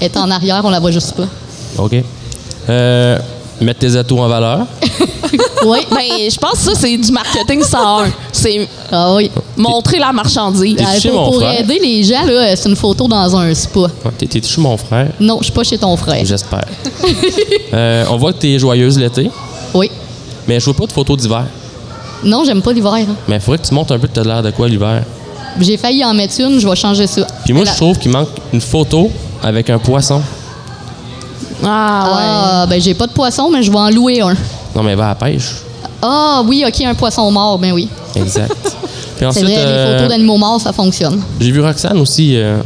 [0.00, 1.26] Elle est en arrière, on la voit juste pas.
[1.78, 1.94] OK.
[2.68, 3.18] Euh,
[3.60, 4.66] mettre tes atouts en valeur.
[5.66, 5.78] Oui.
[5.90, 8.12] Ben, je pense que ça, c'est du marketing 101.
[8.30, 9.30] C'est Ah oui.
[9.56, 10.76] montrer la marchandise.
[10.76, 11.60] T'es Euh, chez pour mon pour frère?
[11.60, 13.80] aider les gens, là, c'est une photo dans un spa.
[13.80, 13.88] Ouais,
[14.18, 16.22] T'es t'es chez mon frère, Non, je suis pas chez ton frère.
[16.24, 16.66] j'espère.
[17.72, 19.30] Euh, on voit que t'es joyeuse l'été,
[19.72, 19.90] Oui.
[20.46, 21.44] mais je vois pas de photos d'hiver.
[22.22, 22.92] Non, j'aime pas l'hiver.
[22.94, 23.16] hein.
[23.26, 25.02] Mais il faudrait que tu montres un peu de l'air de quoi l'hiver.
[25.60, 27.26] J'ai failli en mettre une, je vais changer ça.
[27.44, 29.10] Puis moi, je trouve qu'il manque une photo
[29.42, 30.20] avec un poisson.
[31.66, 32.22] Ah, ouais.
[32.22, 34.34] Ah, ben j'ai pas de poisson, mais je vais en louer un.
[34.74, 35.50] Non, mais va à la pêche.
[36.02, 37.88] Ah oui, ok, un poisson mort, ben oui.
[38.14, 38.52] Exact.
[38.62, 38.72] Puis
[39.18, 41.22] C'est ensuite, vrai, euh, les photos d'animaux morts, ça fonctionne.
[41.40, 42.36] j'ai vu Roxane aussi.
[42.36, 42.60] euh,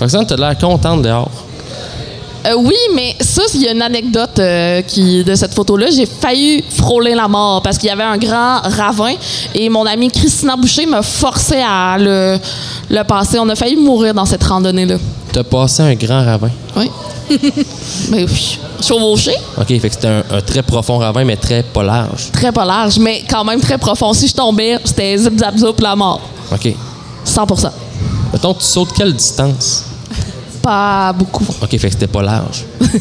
[0.00, 1.30] Roxane, t'as l'air contente dehors.
[2.44, 5.86] Euh, oui, mais ça, il y a une anecdote euh, qui, de cette photo-là.
[5.90, 9.14] J'ai failli frôler la mort parce qu'il y avait un grand ravin
[9.54, 12.38] et mon amie Christina Boucher me forçait à le,
[12.90, 13.38] le passer.
[13.38, 14.96] On a failli mourir dans cette randonnée-là.
[15.32, 16.50] T'as passé un grand ravin?
[16.76, 16.90] Oui.
[18.10, 21.82] mais oui, chevauché, OK, fait que c'était un, un très profond ravin, mais très pas
[21.84, 22.30] large.
[22.32, 24.12] très pas large, mais quand même très profond.
[24.12, 26.20] Si je tombais, c'était zip zap zap la mort.
[26.52, 26.74] OK.
[27.24, 27.46] 100
[28.32, 29.84] Mettons, tu sautes quelle distance?
[30.62, 31.44] Pas beaucoup.
[31.60, 32.64] OK, fait que c'était pas large.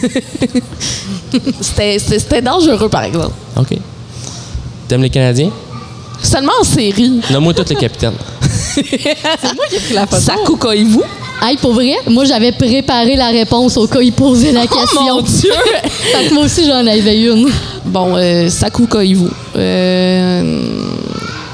[1.61, 3.31] C'était c'était- c'était dangereux, par exemple.
[3.55, 3.77] OK.
[4.87, 5.49] T'aimes les Canadiens?
[6.21, 7.21] Seulement en série.
[7.31, 8.13] Nomme-moi tous les capitaines.
[9.93, 10.21] La photo.
[10.21, 11.03] Ça coucoille-vous?
[11.41, 15.01] Hey, pour vrai, moi j'avais préparé la réponse au cas où il posait la question.
[15.09, 15.51] Oh mon Dieu!
[15.83, 17.49] Fait que moi aussi j'en avais une.
[17.85, 19.29] Bon, euh, ça coucoille-vous.
[19.55, 20.63] Euh,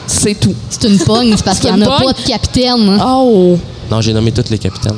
[0.05, 0.53] c'est tout.
[0.69, 2.07] C'est une pogne, c'est parce C'est qu'il n'y en a pogne?
[2.07, 3.01] pas de capitaine.
[3.05, 3.57] Oh,
[3.89, 4.97] Non, j'ai nommé tous les capitaines.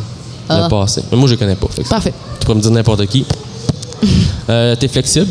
[0.50, 0.62] Ah.
[0.64, 1.04] Le passé.
[1.12, 1.68] Mais moi, je les connais pas.
[1.90, 2.14] Parfait.
[2.40, 3.26] tu peux me dire n'importe qui.
[4.50, 5.28] Euh, T'es flexible?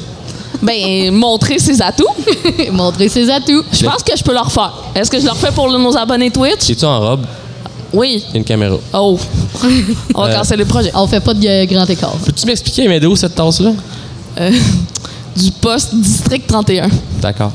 [0.62, 2.04] Ben, montrer ses atouts.
[2.72, 3.64] Montrer ses atouts.
[3.72, 4.72] Je pense que je peux leur faire.
[4.94, 6.70] Est-ce que je leur fais pour nos abonnés Twitch?
[6.70, 7.26] Es-tu en robe?
[7.92, 8.24] Oui.
[8.32, 8.76] et une caméra?
[8.92, 9.18] Oh.
[10.14, 10.90] On va Euh, le projet.
[10.94, 12.12] On fait pas de grand écart.
[12.24, 13.72] Peux-tu m'expliquer, mais d'où cette tasse-là?
[14.40, 14.50] Euh,
[15.36, 16.88] du poste district 31.
[17.20, 17.50] D'accord.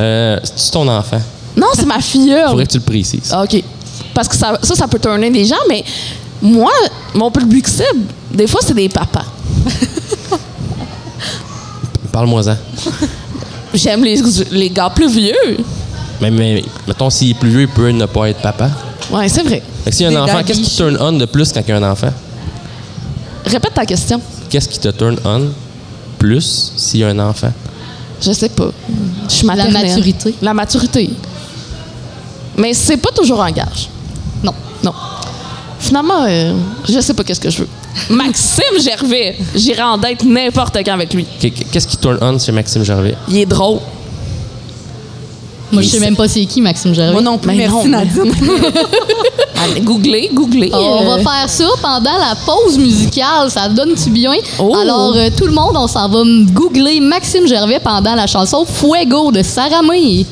[0.00, 1.20] Euh, C'est-tu ton enfant?
[1.56, 2.48] Non, c'est ma filleule.
[2.48, 3.30] Faudrait que tu le précises.
[3.32, 3.62] Ah, OK.
[4.14, 5.84] Parce que ça, ça, ça peut tourner des gens, mais
[6.42, 6.72] moi,
[7.14, 9.24] mon public cible, des fois, c'est des papas.
[12.10, 12.56] Parle-moi-en.
[13.72, 14.20] J'aime les,
[14.50, 15.56] les gars plus vieux.
[16.20, 18.70] Mais, mais mettons, s'il est plus vieux, il peut ne pas être papa.
[19.10, 19.62] Ouais, c'est vrai.
[19.84, 21.62] Fait que s'il y a Des un enfant, qu'est-ce qui turn on de plus quand
[21.66, 22.12] il y a un enfant?
[23.46, 24.20] Répète ta question.
[24.50, 25.48] Qu'est-ce qui te turn on
[26.18, 27.52] plus s'il y a un enfant?
[28.20, 28.70] Je sais pas.
[29.28, 30.34] Je suis La maturité.
[30.42, 31.10] La maturité.
[32.56, 33.88] Mais c'est pas toujours un gage.
[34.44, 34.54] Non.
[34.84, 34.92] Non.
[35.82, 36.54] Finalement, euh,
[36.88, 37.68] je sais pas qu'est-ce que je veux.
[38.08, 41.26] Maxime Gervais, j'irai en date n'importe quand avec lui.
[41.40, 43.16] Qu'est- Qu'est-ce qui turn on chez Maxime Gervais?
[43.28, 43.80] Il est drôle.
[45.72, 47.12] Moi, je sais même pas c'est qui, Maxime Gervais.
[47.12, 48.32] Moi non plus, Mais merci Nadine.
[49.64, 50.70] Allez, googlez, googlez.
[50.72, 53.50] On va euh, faire ça pendant la pause musicale.
[53.50, 54.32] Ça donne-tu bien?
[54.58, 54.74] Oh.
[54.76, 56.22] Alors, euh, tout le monde, on s'en va
[56.52, 60.26] googler Maxime Gervais pendant la chanson Fuego de Sarah May.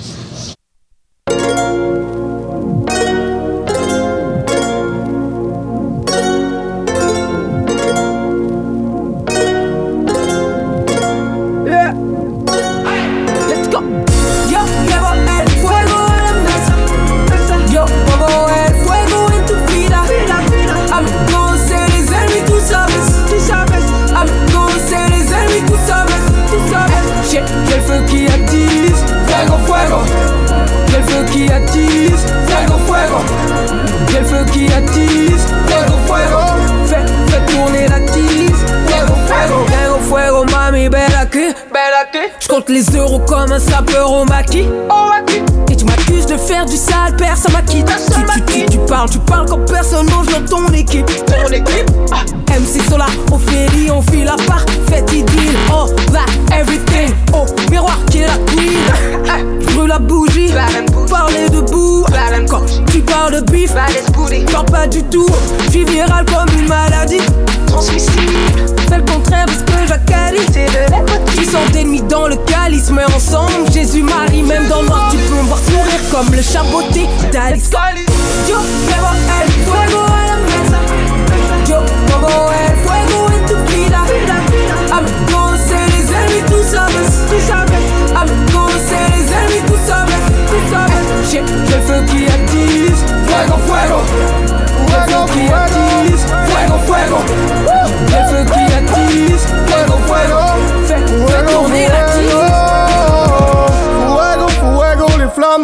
[44.20, 44.66] Au maquis.
[45.70, 47.92] Et tu m'accuses de faire du sale, personne m'a quitté.
[48.12, 51.06] Tu, tu, tu, tu parles, tu parles comme personne mange dans ton équipe.
[51.26, 51.90] Ton équipe.
[52.12, 52.24] Ah.
[52.50, 55.56] MC Sola, Ophélie, on file la parfaite idylle.
[55.72, 57.14] Oh, that everything.
[57.32, 59.58] Oh, miroir qui est la queen.
[59.74, 60.52] Brûle la bougie.
[61.08, 62.04] Parler debout.
[62.48, 63.72] Quand tu parles de bif,
[64.52, 65.28] parle pas du tout.
[65.66, 67.20] Je suis viral comme une maladie.
[67.70, 68.34] Transmissible.
[68.88, 70.40] Fais le contraire de ce que j'accalie.
[70.52, 70.98] C'est de la
[71.36, 75.16] Tu sens d'ennemis dans le calice, mais ensemble, Jésus, Marie, même dans le noir, tu
[75.16, 77.70] peux me voir sourire comme le chaboté d'Alice.
[78.48, 78.56] Yo,
[78.88, 79.08] llevo
[79.40, 80.80] el fuego a la mesa.
[81.68, 84.00] Yo pongo el fuego en tu vida.
[85.30, 87.10] Gonna ser les ennemis, sabes.
[87.28, 87.82] Tú sabes.
[88.14, 90.22] I'm gonna ser les ennemis, tú sabes.
[90.50, 91.04] Tú sabes.
[91.30, 93.04] J'ai j'ai le feu qui attise.
[93.26, 94.00] Fuego, fuego.
[95.32, 95.79] Qui attise.
[96.70, 97.18] Fuego, fuego.
[98.06, 99.46] J'ai le feu qui attise.
[99.66, 100.39] Fuego, fuego.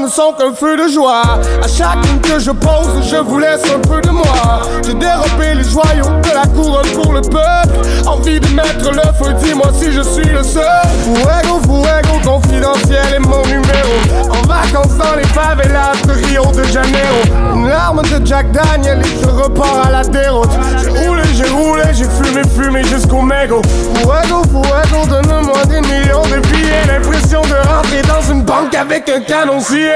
[0.07, 1.23] Chanson qu'un feu de joie.
[1.63, 4.63] À chaque ligne que je pose, je vous laisse un peu de moi.
[4.85, 8.07] J'ai dérobé les joyaux de la couronne pour le peuple.
[8.07, 10.65] Envie de mettre le feu, dis-moi si je suis le seul.
[11.05, 14.31] Fuego, fuego, confidentiel est mon numéro.
[14.31, 17.55] En vacances dans les favelas de Rio de Janeiro.
[17.55, 20.51] Une larme de Jack Daniel et je repars à la déroute.
[20.81, 23.63] J'ai roulé, j'ai roulé, j'ai fumé, fumé jusqu'au mégot.
[23.97, 26.87] Fuego, fuego, donne-moi des millions de billets.
[26.87, 29.96] L'impression de rentrer dans une banque avec un canoncier.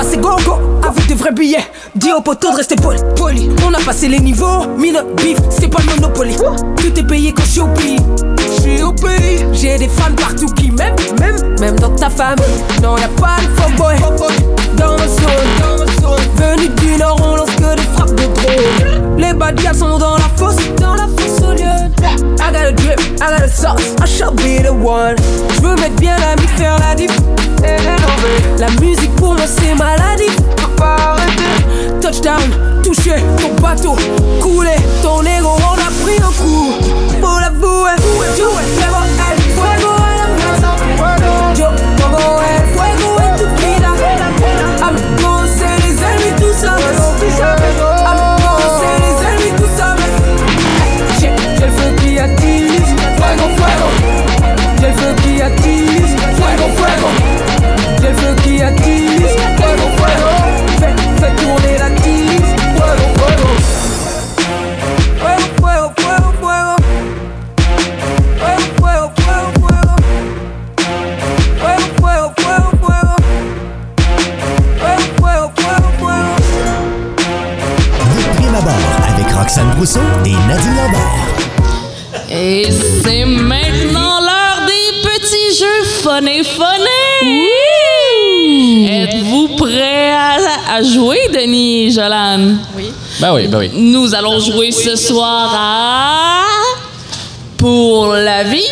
[0.00, 1.64] passé go-go avec des vrais billets.
[1.94, 2.98] Dis au poteau de rester poli.
[3.16, 3.50] poli.
[3.66, 4.66] On a passé les niveaux.
[4.78, 6.36] Mine, bif, c'est pas le Monopoly.
[6.76, 8.29] Tout est payé quand je suis au.
[8.62, 9.46] Je suis au pays.
[9.52, 12.44] J'ai des fans partout qui m'aiment, même, même dans ta famille.
[12.82, 13.96] Non, y'a pas de fuckboy.
[14.76, 15.86] Dans ma zone,
[16.36, 19.16] venu du nord, on lance que des frappes de drone.
[19.18, 21.80] Les bad guys sont dans la fosse, dans la fosse au lieu.
[22.38, 25.16] I got a drip, I got a sauce, I shall be the one.
[25.54, 27.12] Je veux mettre bien la mi, faire la diff.
[28.58, 30.36] La musique pour moi c'est maladie.
[30.58, 32.00] Faut pas arrêter.
[32.00, 32.42] Touchdown,
[32.82, 33.96] touché ton bateau,
[34.40, 36.72] coulé ton ego, on a pris un coup.
[37.80, 38.69] Faut l'avouer, yo, llevo
[93.68, 96.44] Nous allons jouer ce soir à
[97.56, 98.62] Pour la vie,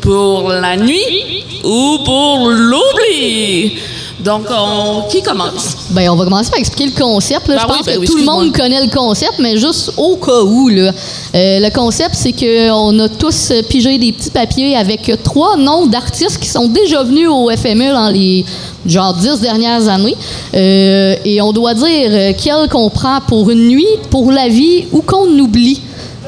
[0.00, 3.78] pour la nuit ou pour l'oubli.
[4.20, 5.08] Donc, on...
[5.10, 5.79] qui commence?
[5.90, 7.48] Ben, on va commencer par expliquer le concept.
[7.48, 7.56] là.
[7.56, 9.92] Ben Je oui, pense ben que oui, tout le monde connaît le concept, mais juste
[9.96, 10.68] au cas où.
[10.68, 10.92] Là.
[11.34, 15.86] Euh, le concept, c'est qu'on a tous euh, pigé des petits papiers avec trois noms
[15.86, 18.44] d'artistes qui sont déjà venus au FME dans les
[18.86, 20.16] genre dix dernières années.
[20.54, 25.02] Euh, et on doit dire quel qu'on prend pour une nuit, pour la vie ou
[25.02, 25.80] qu'on oublie.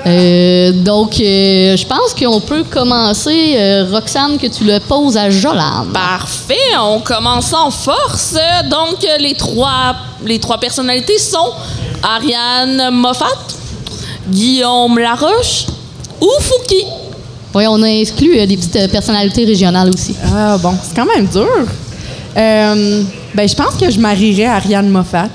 [0.05, 5.31] Euh, donc, euh, je pense qu'on peut commencer, euh, Roxane, que tu le poses à
[5.31, 5.87] Jolan.
[5.93, 8.35] Parfait, on commence en force.
[8.69, 9.95] Donc, les trois,
[10.25, 11.53] les trois personnalités sont
[12.03, 13.27] Ariane Moffat,
[14.29, 15.67] Guillaume Laroche
[16.21, 16.85] ou Fouki.
[17.55, 20.17] Oui, on a exclu euh, des petites personnalités régionales aussi.
[20.35, 21.47] Ah bon, c'est quand même dur.
[22.37, 23.03] Euh,
[23.35, 25.29] ben, je pense que je marierais Ariane Moffat.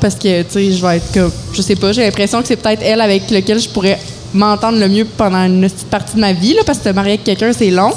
[0.00, 1.32] Parce que, tu sais, je vais être comme.
[1.52, 3.98] Je sais pas, j'ai l'impression que c'est peut-être elle avec laquelle je pourrais
[4.34, 7.12] m'entendre le mieux pendant une petite partie de ma vie, là, parce que te marier
[7.12, 7.92] avec quelqu'un, c'est long.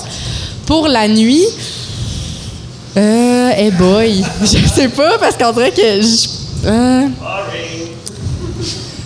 [0.66, 1.44] Pour la nuit.
[2.98, 3.50] Euh.
[3.52, 4.24] Hey boy.
[4.42, 6.02] Je sais pas, parce qu'on dirait que.
[6.02, 7.08] je- euh,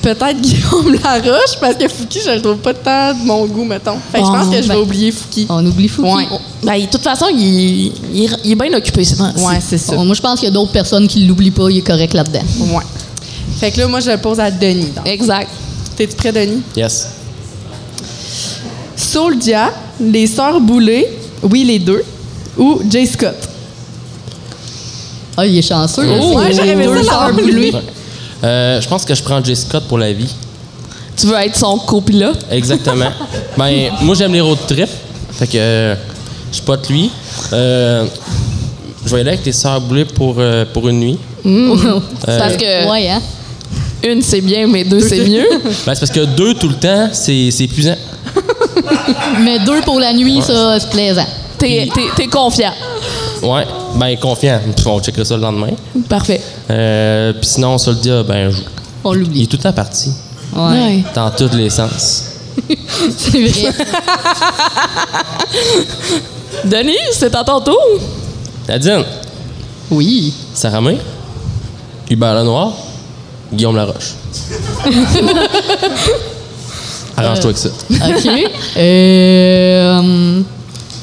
[0.03, 3.97] Peut-être Guillaume Laroche, parce que Fouki, je le trouve pas tant de mon goût, mettons.
[4.11, 5.47] Fait que je pense que je vais Ben- oublier Fouki.
[5.49, 6.11] On oublie Fouki.
[6.13, 6.27] Ouais.
[6.61, 7.39] Ben, de toute façon, il,
[8.13, 9.95] il, il est bien occupé, c'est Ouais, c'est ça.
[9.95, 11.69] Bon, moi, je pense qu'il y a d'autres personnes qui l'oublient pas.
[11.69, 12.43] Il est correct là-dedans.
[12.59, 12.83] Ouais.
[13.59, 14.89] Fait que là, moi, je le pose à Denis.
[14.95, 15.07] donc.
[15.07, 15.49] Exact.
[15.95, 16.61] T'es-tu prêt, Denis?
[16.75, 17.07] Yes.
[18.95, 21.07] Soulja, les Sœurs Boulay,
[21.43, 22.03] oui, les deux,
[22.57, 23.35] ou Jay Scott?
[25.37, 26.03] Ah, il est chanceux.
[26.21, 27.53] Oh, ouais, j'aurais aimé ça Deux l'avoir sœurs voulu.
[27.53, 27.71] boulées.
[27.73, 27.81] Ouais.
[28.43, 30.33] Euh, je pense que je prends Jay Scott pour la vie.
[31.15, 32.45] Tu veux être son copilote?
[32.51, 33.11] Exactement.
[33.57, 34.89] ben, moi, j'aime les road trips.
[35.31, 35.95] Fait que euh,
[36.51, 37.09] je pote lui.
[37.53, 38.05] Euh,
[39.05, 41.17] je vais y aller avec les sœurs boulées pour, euh, pour une nuit.
[42.25, 43.21] Parce que Ouais, hein?
[44.05, 45.47] une, c'est bien, mais deux, c'est mieux.
[45.85, 47.95] Ben, c'est parce que deux tout le temps, c'est c'est épuisant.
[49.41, 51.25] Mais deux pour la nuit, ça, c'est plaisant.
[51.57, 52.73] T'es t'es- t'es confiant.
[53.41, 53.65] Ouais,
[53.95, 54.59] ben confiant.
[54.85, 55.69] On checkerait ça le lendemain.
[56.09, 56.41] Parfait.
[56.69, 58.61] Euh, Puis sinon, Soldia, ben, je-
[59.03, 60.11] On il est tout le temps parti.
[60.55, 61.03] Ouais.
[61.13, 62.23] Dans tous les sens.
[63.17, 63.73] C'est vrai.
[66.65, 67.77] Denis, c'est à ton tour.
[68.69, 69.03] Nadine,
[69.91, 70.33] Oui.
[70.53, 70.97] Sarah May,
[72.09, 72.71] Hubert Lenoir,
[73.51, 74.13] Guillaume Laroche.
[77.17, 77.69] Arrange-toi avec ça.
[77.91, 78.29] OK.
[78.77, 80.45] Euh, hum,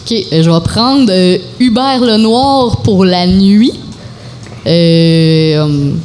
[0.07, 3.75] OK, je vais prendre euh, Hubert Lenoir pour la nuit.
[4.71, 6.01] Euh, hum,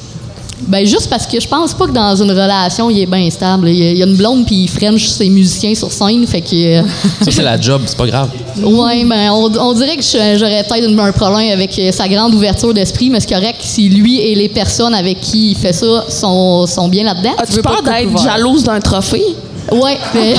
[0.68, 3.70] ben juste parce que je pense pas que dans une relation, il est bien stable.
[3.70, 6.80] Il y a, une blonde puis il french ses musiciens sur scène, fait que...
[6.80, 6.82] euh,
[7.22, 8.30] Ça, c'est la job, c'est pas grave.
[8.64, 12.74] Ouais, ben on, on dirait que j'aurais peut-être un problème avec euh, sa grande ouverture
[12.74, 16.66] d'esprit, mais c'est correct si lui et les personnes avec qui il fait ça sont,
[16.66, 17.36] sont bien là-dedans.
[17.38, 19.36] As-tu peur d'être jalouse d'un trophée?
[19.72, 20.36] Ouais, mais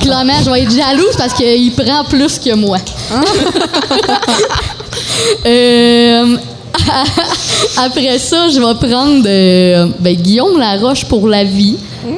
[0.00, 2.78] clairement, je vais être jalouse parce qu'il prend plus que moi.
[5.44, 6.36] Euh,
[7.76, 11.76] après ça, je vais prendre euh, ben, Guillaume Laroche pour la vie.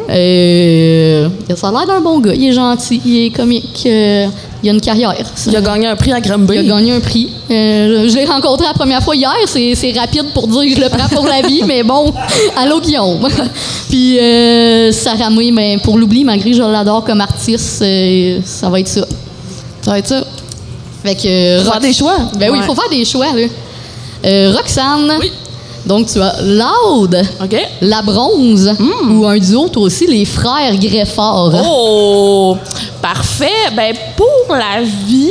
[0.09, 2.35] Euh, ça a l'air d'un bon gars.
[2.35, 3.83] Il est gentil, il est comique.
[3.87, 4.27] euh,
[4.63, 5.15] il a une carrière.
[5.47, 6.55] Il a gagné un prix à Granby.
[6.55, 7.31] Il a gagné un prix.
[7.51, 9.33] Euh, je l'ai rencontré la première fois hier.
[9.47, 12.13] C'est rapide pour dire que je le prends pour la vie, mais bon,
[12.57, 13.27] allô Guillaume.
[13.89, 17.83] Puis euh, Sarah May, ben, pour l'oubli, malgré que je l'adore comme artiste,
[18.45, 19.07] ça va être ça.
[19.81, 20.25] Ça va être ça.
[21.03, 21.65] Fait que.
[21.65, 22.17] Faut faire des choix.
[22.39, 23.47] Ben oui, il faut faire des choix, là.
[24.25, 25.19] Euh, Roxane.
[25.87, 27.57] Donc, tu as Loud, OK.
[27.81, 28.75] La Bronze,
[29.09, 31.53] ou un duo, toi aussi, les frères Greffard.
[31.65, 32.57] Oh!
[33.01, 33.71] Parfait.
[33.75, 35.31] Ben, pour la vie.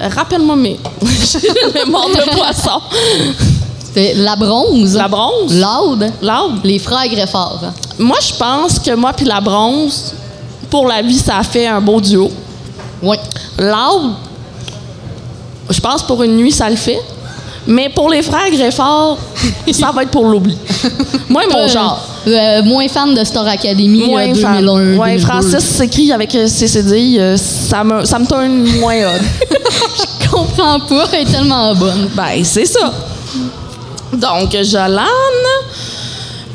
[0.00, 0.78] Rappelle-moi mes.
[1.02, 2.80] J'ai une mémoire de poisson.
[3.84, 5.54] C'était La Bronze, La bronze?
[5.54, 6.64] Loud, Loud.
[6.64, 7.60] les frères Greffard.
[7.98, 10.14] Moi, je pense que moi puis la bronze,
[10.70, 12.30] pour la vie, ça a fait un beau duo.
[13.02, 13.16] Oui.
[13.58, 14.12] Loud,
[15.70, 16.98] je pense pour une nuit, ça le fait.
[17.66, 19.16] Mais pour les frères Greffard,
[19.72, 20.56] ça va être pour l'oubli.
[21.28, 22.00] Moi, mon Euh, genre.
[22.26, 24.56] euh, moins fan de Star Academy Moins euh, fan.
[24.66, 24.96] 2001.
[24.98, 25.26] Ouais, 2002.
[25.26, 29.20] Francis s'écrit avec CCD, euh, ça me, ça me tourne moins hot.
[30.22, 32.08] Je comprends pas, elle est tellement bonne.
[32.16, 32.92] ben, c'est ça.
[34.12, 35.06] Donc, Jolane,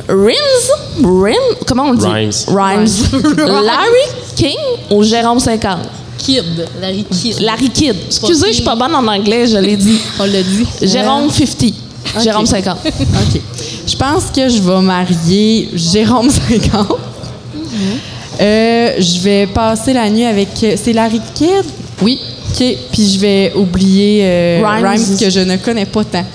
[0.09, 1.33] Rims, Rim,
[1.65, 2.05] comment on dit?
[2.05, 2.31] Rhymes.
[2.47, 2.87] Rhymes.
[3.45, 4.57] Larry King
[4.91, 5.77] ou Jérôme 50?
[6.17, 6.43] Kid,
[6.81, 7.39] Larry Kid.
[7.39, 7.95] Larry Kidd.
[8.07, 9.99] Excusez, je suis pas bonne en anglais, je l'ai dit.
[10.19, 10.65] On l'a dit.
[10.81, 11.73] Jérôme 50.
[12.23, 12.77] Jérôme 50.
[12.85, 13.41] OK.
[13.87, 16.87] Je pense que je vais marier Jérôme 50.
[18.39, 20.49] Euh, je vais passer la nuit avec.
[20.75, 21.63] C'est Larry Kidd?
[22.01, 22.19] Oui.
[22.51, 22.63] OK.
[22.91, 24.85] Puis je vais oublier euh, Rhymes.
[24.85, 25.17] Rhymes.
[25.19, 26.25] que je ne connais pas tant.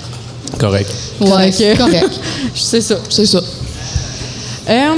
[0.59, 0.89] Correct.
[1.21, 1.55] Ouais, Correct.
[1.57, 2.09] c'est correct.
[2.55, 2.95] C'est ça.
[3.09, 3.41] C'est ça.
[4.69, 4.95] Euh,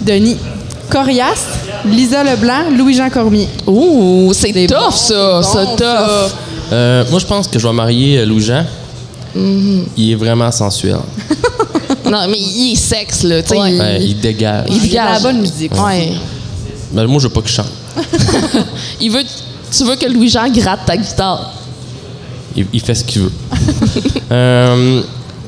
[0.00, 0.36] Denis.
[0.90, 1.46] Corias,
[1.84, 3.48] Lisa Leblanc, Louis-Jean Cormier.
[3.66, 5.40] Ouh, c'est Des tough, ça.
[5.42, 5.78] c'est tough.
[5.78, 6.28] ça.
[6.72, 8.64] Euh, moi, je pense que je vais marier euh, Louis-Jean.
[9.36, 9.82] Mm-hmm.
[9.96, 10.98] Il est vraiment sensuel.
[12.08, 13.42] Non, mais il est sexe, là.
[13.42, 13.72] tu sais, Ouais.
[13.72, 14.66] il- Ouais, il dégage.
[14.70, 15.22] il Il a de la dégage.
[15.22, 15.72] bonne musique.
[15.74, 16.12] Ouais.
[16.92, 17.66] Mais moi, je veux pas qu'il chante.
[19.00, 19.24] Il veut,
[19.76, 21.50] tu veux que Louis-Jean gratte ta guitare?
[22.56, 23.32] Il, il fait ce qu'il veut.
[24.30, 25.02] Euh,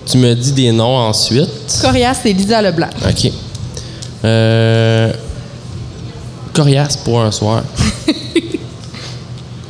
[0.07, 1.49] tu me dis des noms ensuite.
[1.83, 2.89] Corias et Lisa Leblanc.
[3.09, 3.31] OK.
[4.25, 5.13] Euh,
[6.59, 7.63] Coriace pour un soir.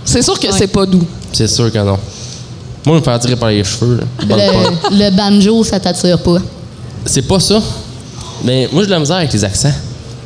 [0.07, 1.05] C'est sûr que c'est pas doux.
[1.35, 1.99] C'est sûr que non.
[2.87, 4.01] Moi, me faire tirer par les cheveux.
[4.01, 4.05] là.
[4.91, 6.39] Le, le banjo, ça t'attire pas?
[7.05, 7.61] C'est pas ça.
[8.43, 9.73] Mais moi, j'ai de la misère avec les accents.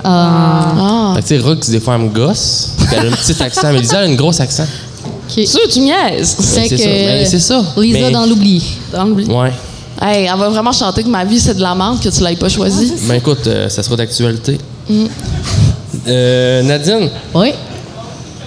[0.05, 1.15] Ah.
[1.17, 2.69] Fait que, tu sais, Rox, des fois, elle me gosse.
[2.93, 3.73] Elle a un petit accent.
[3.73, 4.67] Mais Lisa, elle a un gros accent.
[5.05, 5.45] OK.
[5.47, 6.37] Ça, tu niaises.
[6.37, 6.85] Fait c'est que, ça.
[6.89, 7.65] Ben, c'est ça.
[7.77, 8.63] Lisa Mais- dans l'oubli.
[8.93, 9.27] Dans l'oubli.
[9.27, 9.53] Ouais.
[10.01, 12.37] Hey, elle va vraiment chanter que ma vie, c'est de la merde, que tu l'aies
[12.37, 12.93] pas choisi.
[13.09, 14.59] Ben écoute, euh, ça sera d'actualité.
[14.89, 15.07] Mm.
[16.07, 17.53] Euh, Nadine, Oui.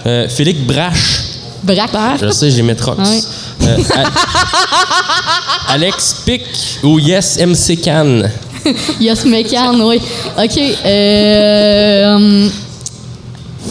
[0.06, 1.22] euh, Félix Brache.
[1.62, 1.90] Braque.
[2.20, 2.98] Je sais, j'ai mes trocs.
[2.98, 3.76] Euh,
[5.68, 6.42] Alex Pic
[6.82, 8.22] ou Yes MC Can?
[9.00, 10.00] Yes Mécan, oui.
[10.38, 10.58] OK.
[10.84, 12.50] euh, hum,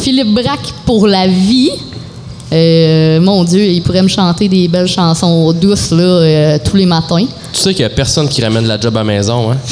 [0.01, 1.71] Philippe Braque pour la vie.
[2.53, 6.85] Euh, mon Dieu, il pourrait me chanter des belles chansons douces là, euh, tous les
[6.85, 7.25] matins.
[7.51, 9.57] Tu sais qu'il y a personne qui ramène la job à la maison, hein?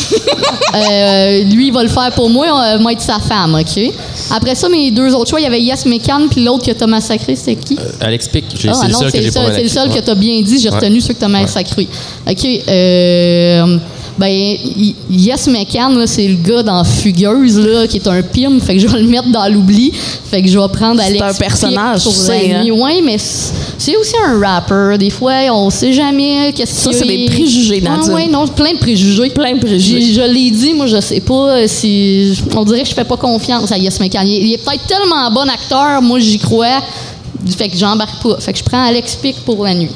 [0.75, 2.47] Euh, lui, il va le faire pour moi,
[2.81, 3.83] va être sa femme, OK?
[4.31, 6.87] Après ça, mes deux autres choix, il y avait Yes Mécan, puis l'autre que t'as
[6.87, 7.77] massacré, c'était qui?
[8.01, 9.99] Alex Pic, j'ai- Ah c'est le seul c'est que j'ai seul, c'est le seul que
[9.99, 10.57] tu as bien dit.
[10.59, 10.75] J'ai Ouais.
[10.77, 11.87] retenu ceux que tu as massacrés.
[12.27, 12.47] OK.
[14.17, 14.57] Ben,
[15.09, 18.59] Yes McCann, là, c'est le gars dans Fugueuse, là, qui est un pim.
[18.59, 19.91] Fait que je vais le mettre dans l'oubli.
[19.91, 22.69] Fait que je vais prendre C'est Alex un Pic personnage, pour sais, hein.
[22.71, 24.97] Ouais, mais c'est aussi un rapper.
[24.99, 28.13] Des fois, on sait jamais qu'est-ce Ça, c'est des préjugés, Ah, Nadine.
[28.13, 29.29] ouais, non, plein de préjugés.
[29.29, 30.13] Plein de préjugés.
[30.13, 32.37] Je l'ai dit, moi, je sais pas euh, si.
[32.55, 33.97] On dirait que je fais pas confiance à Yes.
[33.99, 36.81] Il est, il est peut-être tellement bon acteur, moi, j'y crois.
[37.57, 38.37] Fait que j'embarque pas.
[38.39, 39.89] Fait que je prends Alex Pic pour la nuit.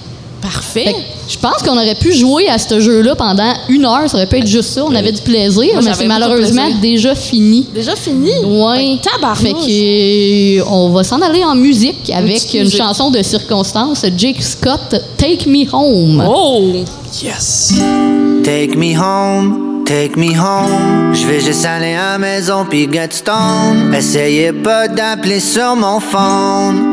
[0.51, 0.85] Parfait.
[0.85, 4.09] Que je pense qu'on aurait pu jouer à ce jeu-là pendant une heure.
[4.09, 4.83] Ça aurait pu être juste ça.
[4.85, 6.81] On avait du plaisir, Moi, mais c'est malheureusement plaisir.
[6.81, 7.67] déjà fini.
[7.73, 8.31] Déjà fini?
[8.45, 8.77] Ouais.
[8.77, 9.41] Ben, tabarnouche.
[9.43, 12.77] Fait que, euh, on va s'en aller en musique avec une musique.
[12.77, 16.23] chanson de circonstance, Jake Scott, Take Me Home.
[16.27, 16.63] Oh!
[17.21, 17.73] Yes!
[18.43, 21.13] Take me home, take me home.
[21.13, 23.93] Je vais juste aller à la maison puis get stone.
[23.93, 26.86] Essayez pas d'appeler sur mon phone.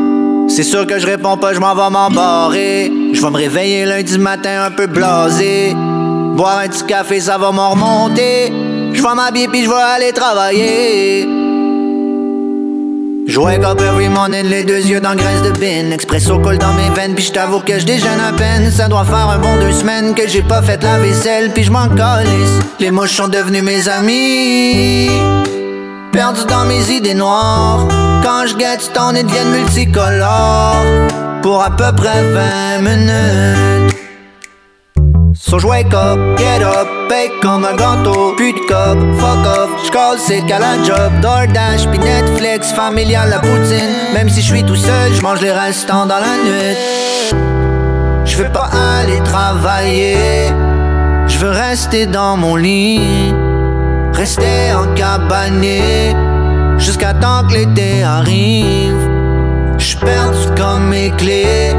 [0.47, 2.91] C'est sûr que je réponds pas, je m'en vais m'embarrer.
[3.13, 5.73] Je vais me réveiller lundi matin un peu blasé.
[6.35, 8.51] Boire un petit café, ça va m'en remonter.
[8.93, 11.27] Je vais m'habiller puis je vais aller travailler.
[13.27, 15.91] Je wake up every morning, les deux yeux dans graisse de bin.
[15.91, 18.69] Expresso colle dans mes veines, puis je t'avoue que je déjeune à peine.
[18.71, 21.71] Ça doit faire un bon deux semaines que j'ai pas fait la vaisselle, puis je
[21.71, 21.87] m'en.
[22.79, 25.09] Les mouches sont devenues mes amis.
[26.11, 28.14] Perdu dans mes idées noires.
[28.25, 30.83] Quand je guette, ton nez deviennent multicolores.
[31.43, 33.95] Pour à peu près 20 minutes.
[35.35, 39.69] So je wake up, get up, bake comme un gâteau Plus de cop, fuck off,
[39.85, 43.93] j'call c'est qu'à la job DoorDash, puis Netflix, familial la poutine.
[44.15, 46.75] Même si je suis tout seul, je mange les restants dans la nuit.
[48.25, 50.47] Je veux pas aller travailler.
[51.27, 53.35] Je veux rester dans mon lit.
[54.13, 56.15] Rester en cabané
[56.77, 59.09] Jusqu'à temps que l'été arrive.
[59.77, 61.73] J'suis perdu comme mes clés.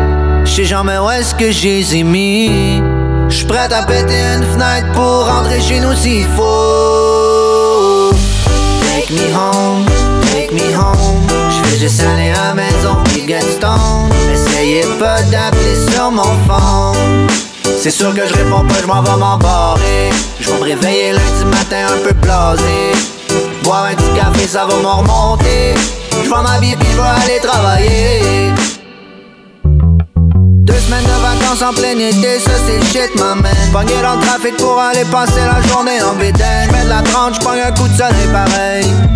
[0.45, 2.83] J'sais jamais où est-ce que j'ai ai mis.
[3.29, 8.11] J'suis prêt à péter une fenêtre pour rentrer chez nous s'il faut.
[8.83, 9.85] Take me home,
[10.33, 11.27] take me home.
[11.51, 13.41] J'vais juste aller à maison puis get
[14.33, 17.27] Essayez pas d'appeler sur mon phone.
[17.79, 20.11] C'est sûr que je réponds pas, je m'en vais m'embarrer.
[20.41, 23.16] Je vais me réveiller lundi matin un peu blasé
[23.63, 25.75] Boire un petit café, ça va m'en remonter
[26.23, 28.53] Je vais m'habiller puis je aller travailler
[30.67, 33.53] deux semaines de vacances en plein été, ça c'est shit, ma man.
[33.73, 36.69] Pogné dans le trafic pour aller passer la journée en bédaine.
[36.69, 39.16] J'mets de la 30, j'pogne un coup de soleil pareil.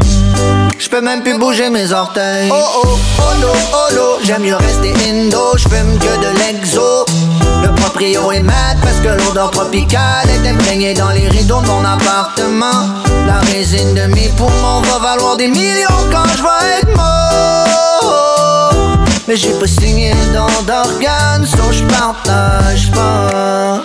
[0.80, 2.48] J'peux même plus bouger mes orteils.
[2.50, 7.04] Oh oh, oh no, oh no, j'aime mieux rester indo, j'fume que de l'exo.
[7.62, 11.84] Le proprio est mat parce que l'odeur tropicale est imprégnée dans les rideaux de mon
[11.84, 12.94] appartement.
[13.26, 18.72] La résine de mes poumons va valoir des millions quand je vais être mort.
[19.28, 23.82] Mais j'ai pas signé don d'organes, so je partage pas.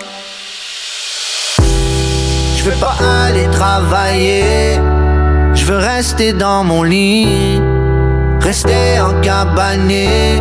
[2.56, 4.80] Je veux pas aller travailler,
[5.66, 7.60] je veux rester dans mon lit,
[8.40, 10.40] rester en cabané,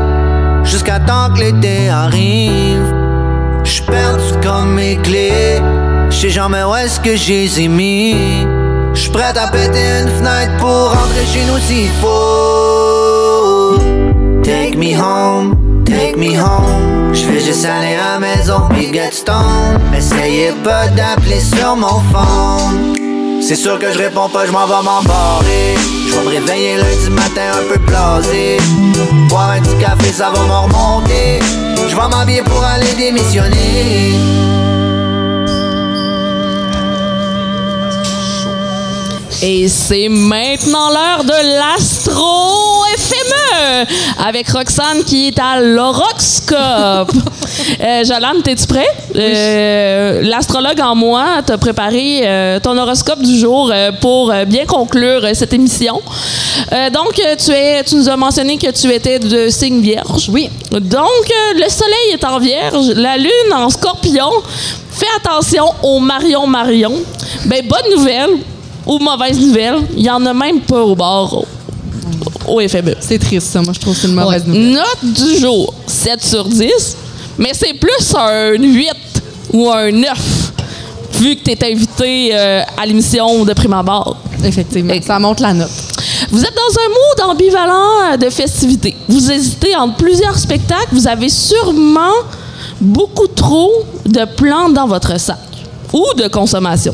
[0.63, 2.93] jusqu'à temps que l'été arrive.
[3.63, 5.59] J'suis perdu comme mes clés,
[6.11, 8.45] j'sais jamais où est-ce que j'ai mis?
[8.93, 13.79] J'suis prêt à péter une fenêtre pour rentrer chez nous s'il faut.
[14.43, 17.13] Take me home, take me home.
[17.13, 19.79] Je vais juste aller à la maison puis get stone.
[19.97, 23.04] Essayez pas d'appeler sur mon phone.
[23.47, 25.75] C'est sûr que je réponds pas, je m'en vais m'embarrer.
[26.07, 28.57] Je vais me réveiller lundi matin un peu blasé.
[29.29, 31.39] Boire un petit café, ça va m'en remonter.
[31.87, 34.15] Je vais m'habiller pour aller démissionner.
[39.43, 42.83] Et c'est maintenant l'heure de l'Astro
[44.25, 46.55] Avec Roxane qui est à l'horoscope.
[47.81, 48.87] euh, Jolane, t'es-tu prêt?
[49.15, 55.27] Euh, L'astrologue en moi t'a préparé euh, ton horoscope du jour euh, pour bien conclure
[55.33, 56.01] cette émission.
[56.93, 60.29] Donc, tu, es, tu nous as mentionné que tu étais de signe vierge.
[60.29, 60.49] Oui.
[60.71, 64.29] Donc, le soleil est en vierge, la lune en scorpion.
[64.91, 66.93] Fais attention au Marion Marion.
[67.45, 68.29] Ben, bonne nouvelle
[68.85, 71.45] ou mauvaise nouvelle, il n'y en a même pas au bord
[72.47, 72.95] au, FME.
[72.99, 73.61] C'est triste, ça.
[73.61, 74.47] Moi, je trouve que c'est une mauvaise Ouais.
[74.53, 74.71] nouvelle.
[74.73, 76.97] Note du jour, 7 sur 10,
[77.37, 78.89] mais c'est plus un 8
[79.53, 80.51] ou un 9,
[81.19, 84.17] vu que tu es invité euh, à l'émission de Prime Abord.
[84.43, 84.93] Effectivement.
[85.05, 85.69] Ça monte la note.
[86.31, 86.89] Vous êtes dans un
[87.29, 88.95] mood ambivalent euh, de festivité.
[89.07, 90.89] Vous hésitez entre plusieurs spectacles.
[90.93, 92.13] Vous avez sûrement
[92.81, 93.71] beaucoup trop
[94.05, 95.37] de plans dans votre sac
[95.93, 96.93] ou de consommation.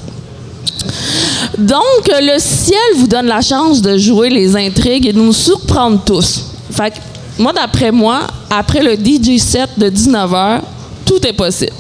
[1.58, 6.02] Donc, le ciel vous donne la chance de jouer les intrigues et de nous surprendre
[6.06, 6.46] tous.
[6.72, 6.98] Fait que,
[7.38, 10.62] moi, d'après moi, après le DJ set de 19h,
[11.06, 11.74] tout est possible.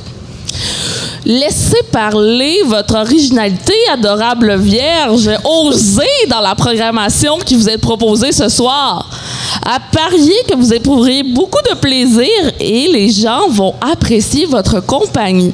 [1.23, 5.29] Laissez parler votre originalité, adorable vierge.
[5.43, 9.07] Osez dans la programmation qui vous est proposée ce soir.
[9.63, 12.27] À parier que vous éprouverez beaucoup de plaisir
[12.59, 15.53] et les gens vont apprécier votre compagnie.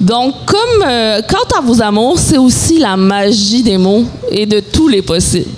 [0.00, 4.60] Donc, comme euh, quant à vos amours, c'est aussi la magie des mots et de
[4.60, 5.50] tous les possibles.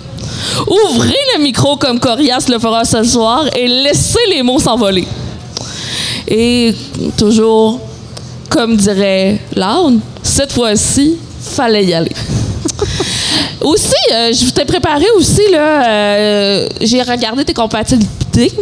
[0.66, 5.06] Ouvrez le micro comme Corias le fera ce soir et laissez les mots s'envoler.
[6.28, 6.74] Et
[7.16, 7.80] toujours,
[8.48, 12.12] comme dirait Laune, cette fois-ci, fallait y aller.
[13.60, 18.52] aussi, euh, je t'ai préparé aussi, là, euh, j'ai regardé tes compatibilités.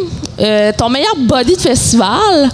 [0.41, 2.51] Euh, ton meilleur body de festival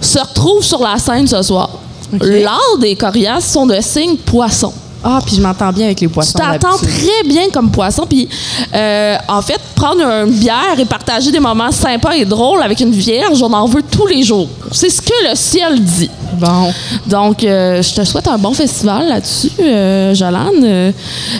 [0.00, 1.70] se retrouve sur la scène ce soir.
[2.20, 4.72] L'art des coriaces sont de signe poisson.
[5.04, 6.36] Ah, puis je m'entends bien avec les Tu poissons.
[6.38, 6.88] t'entends d'habitude.
[6.88, 8.04] très bien comme poisson.
[8.04, 8.28] Puis,
[8.74, 12.90] euh, en fait, prendre une bière et partager des moments sympas et drôles avec une
[12.90, 14.48] vierge, on en veut tous les jours.
[14.72, 16.10] C'est ce que le ciel dit.
[16.32, 16.72] Bon.
[17.06, 20.92] Donc, euh, je te souhaite un bon festival là-dessus, euh, Jolane.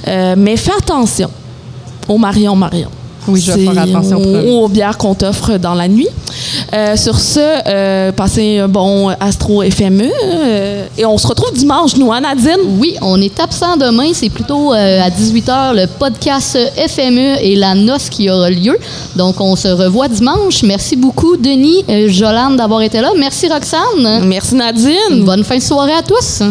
[0.06, 1.28] Euh, mais fais attention
[2.06, 2.90] au Marion Marion.
[3.28, 4.20] Oui, je vais faire attention,
[4.62, 6.08] Aux, bières qu'on t'offre dans la nuit.
[6.72, 10.10] Euh, sur ce, euh, passez un bon Astro FME.
[10.24, 12.78] euh, et on se retrouve dimanche, nous, hein, Nadine?
[12.78, 14.10] Oui, on est absent demain.
[14.12, 16.58] C'est plutôt euh, à 18h le podcast
[16.88, 18.76] FME et la noce qui aura lieu.
[19.16, 20.62] Donc, on se revoit dimanche.
[20.62, 23.10] Merci beaucoup, Denis, euh, Jolande, d'avoir été là.
[23.18, 24.24] Merci, Roxane.
[24.24, 25.24] Merci, Nadine.
[25.24, 26.42] Bonne fin de soirée à tous.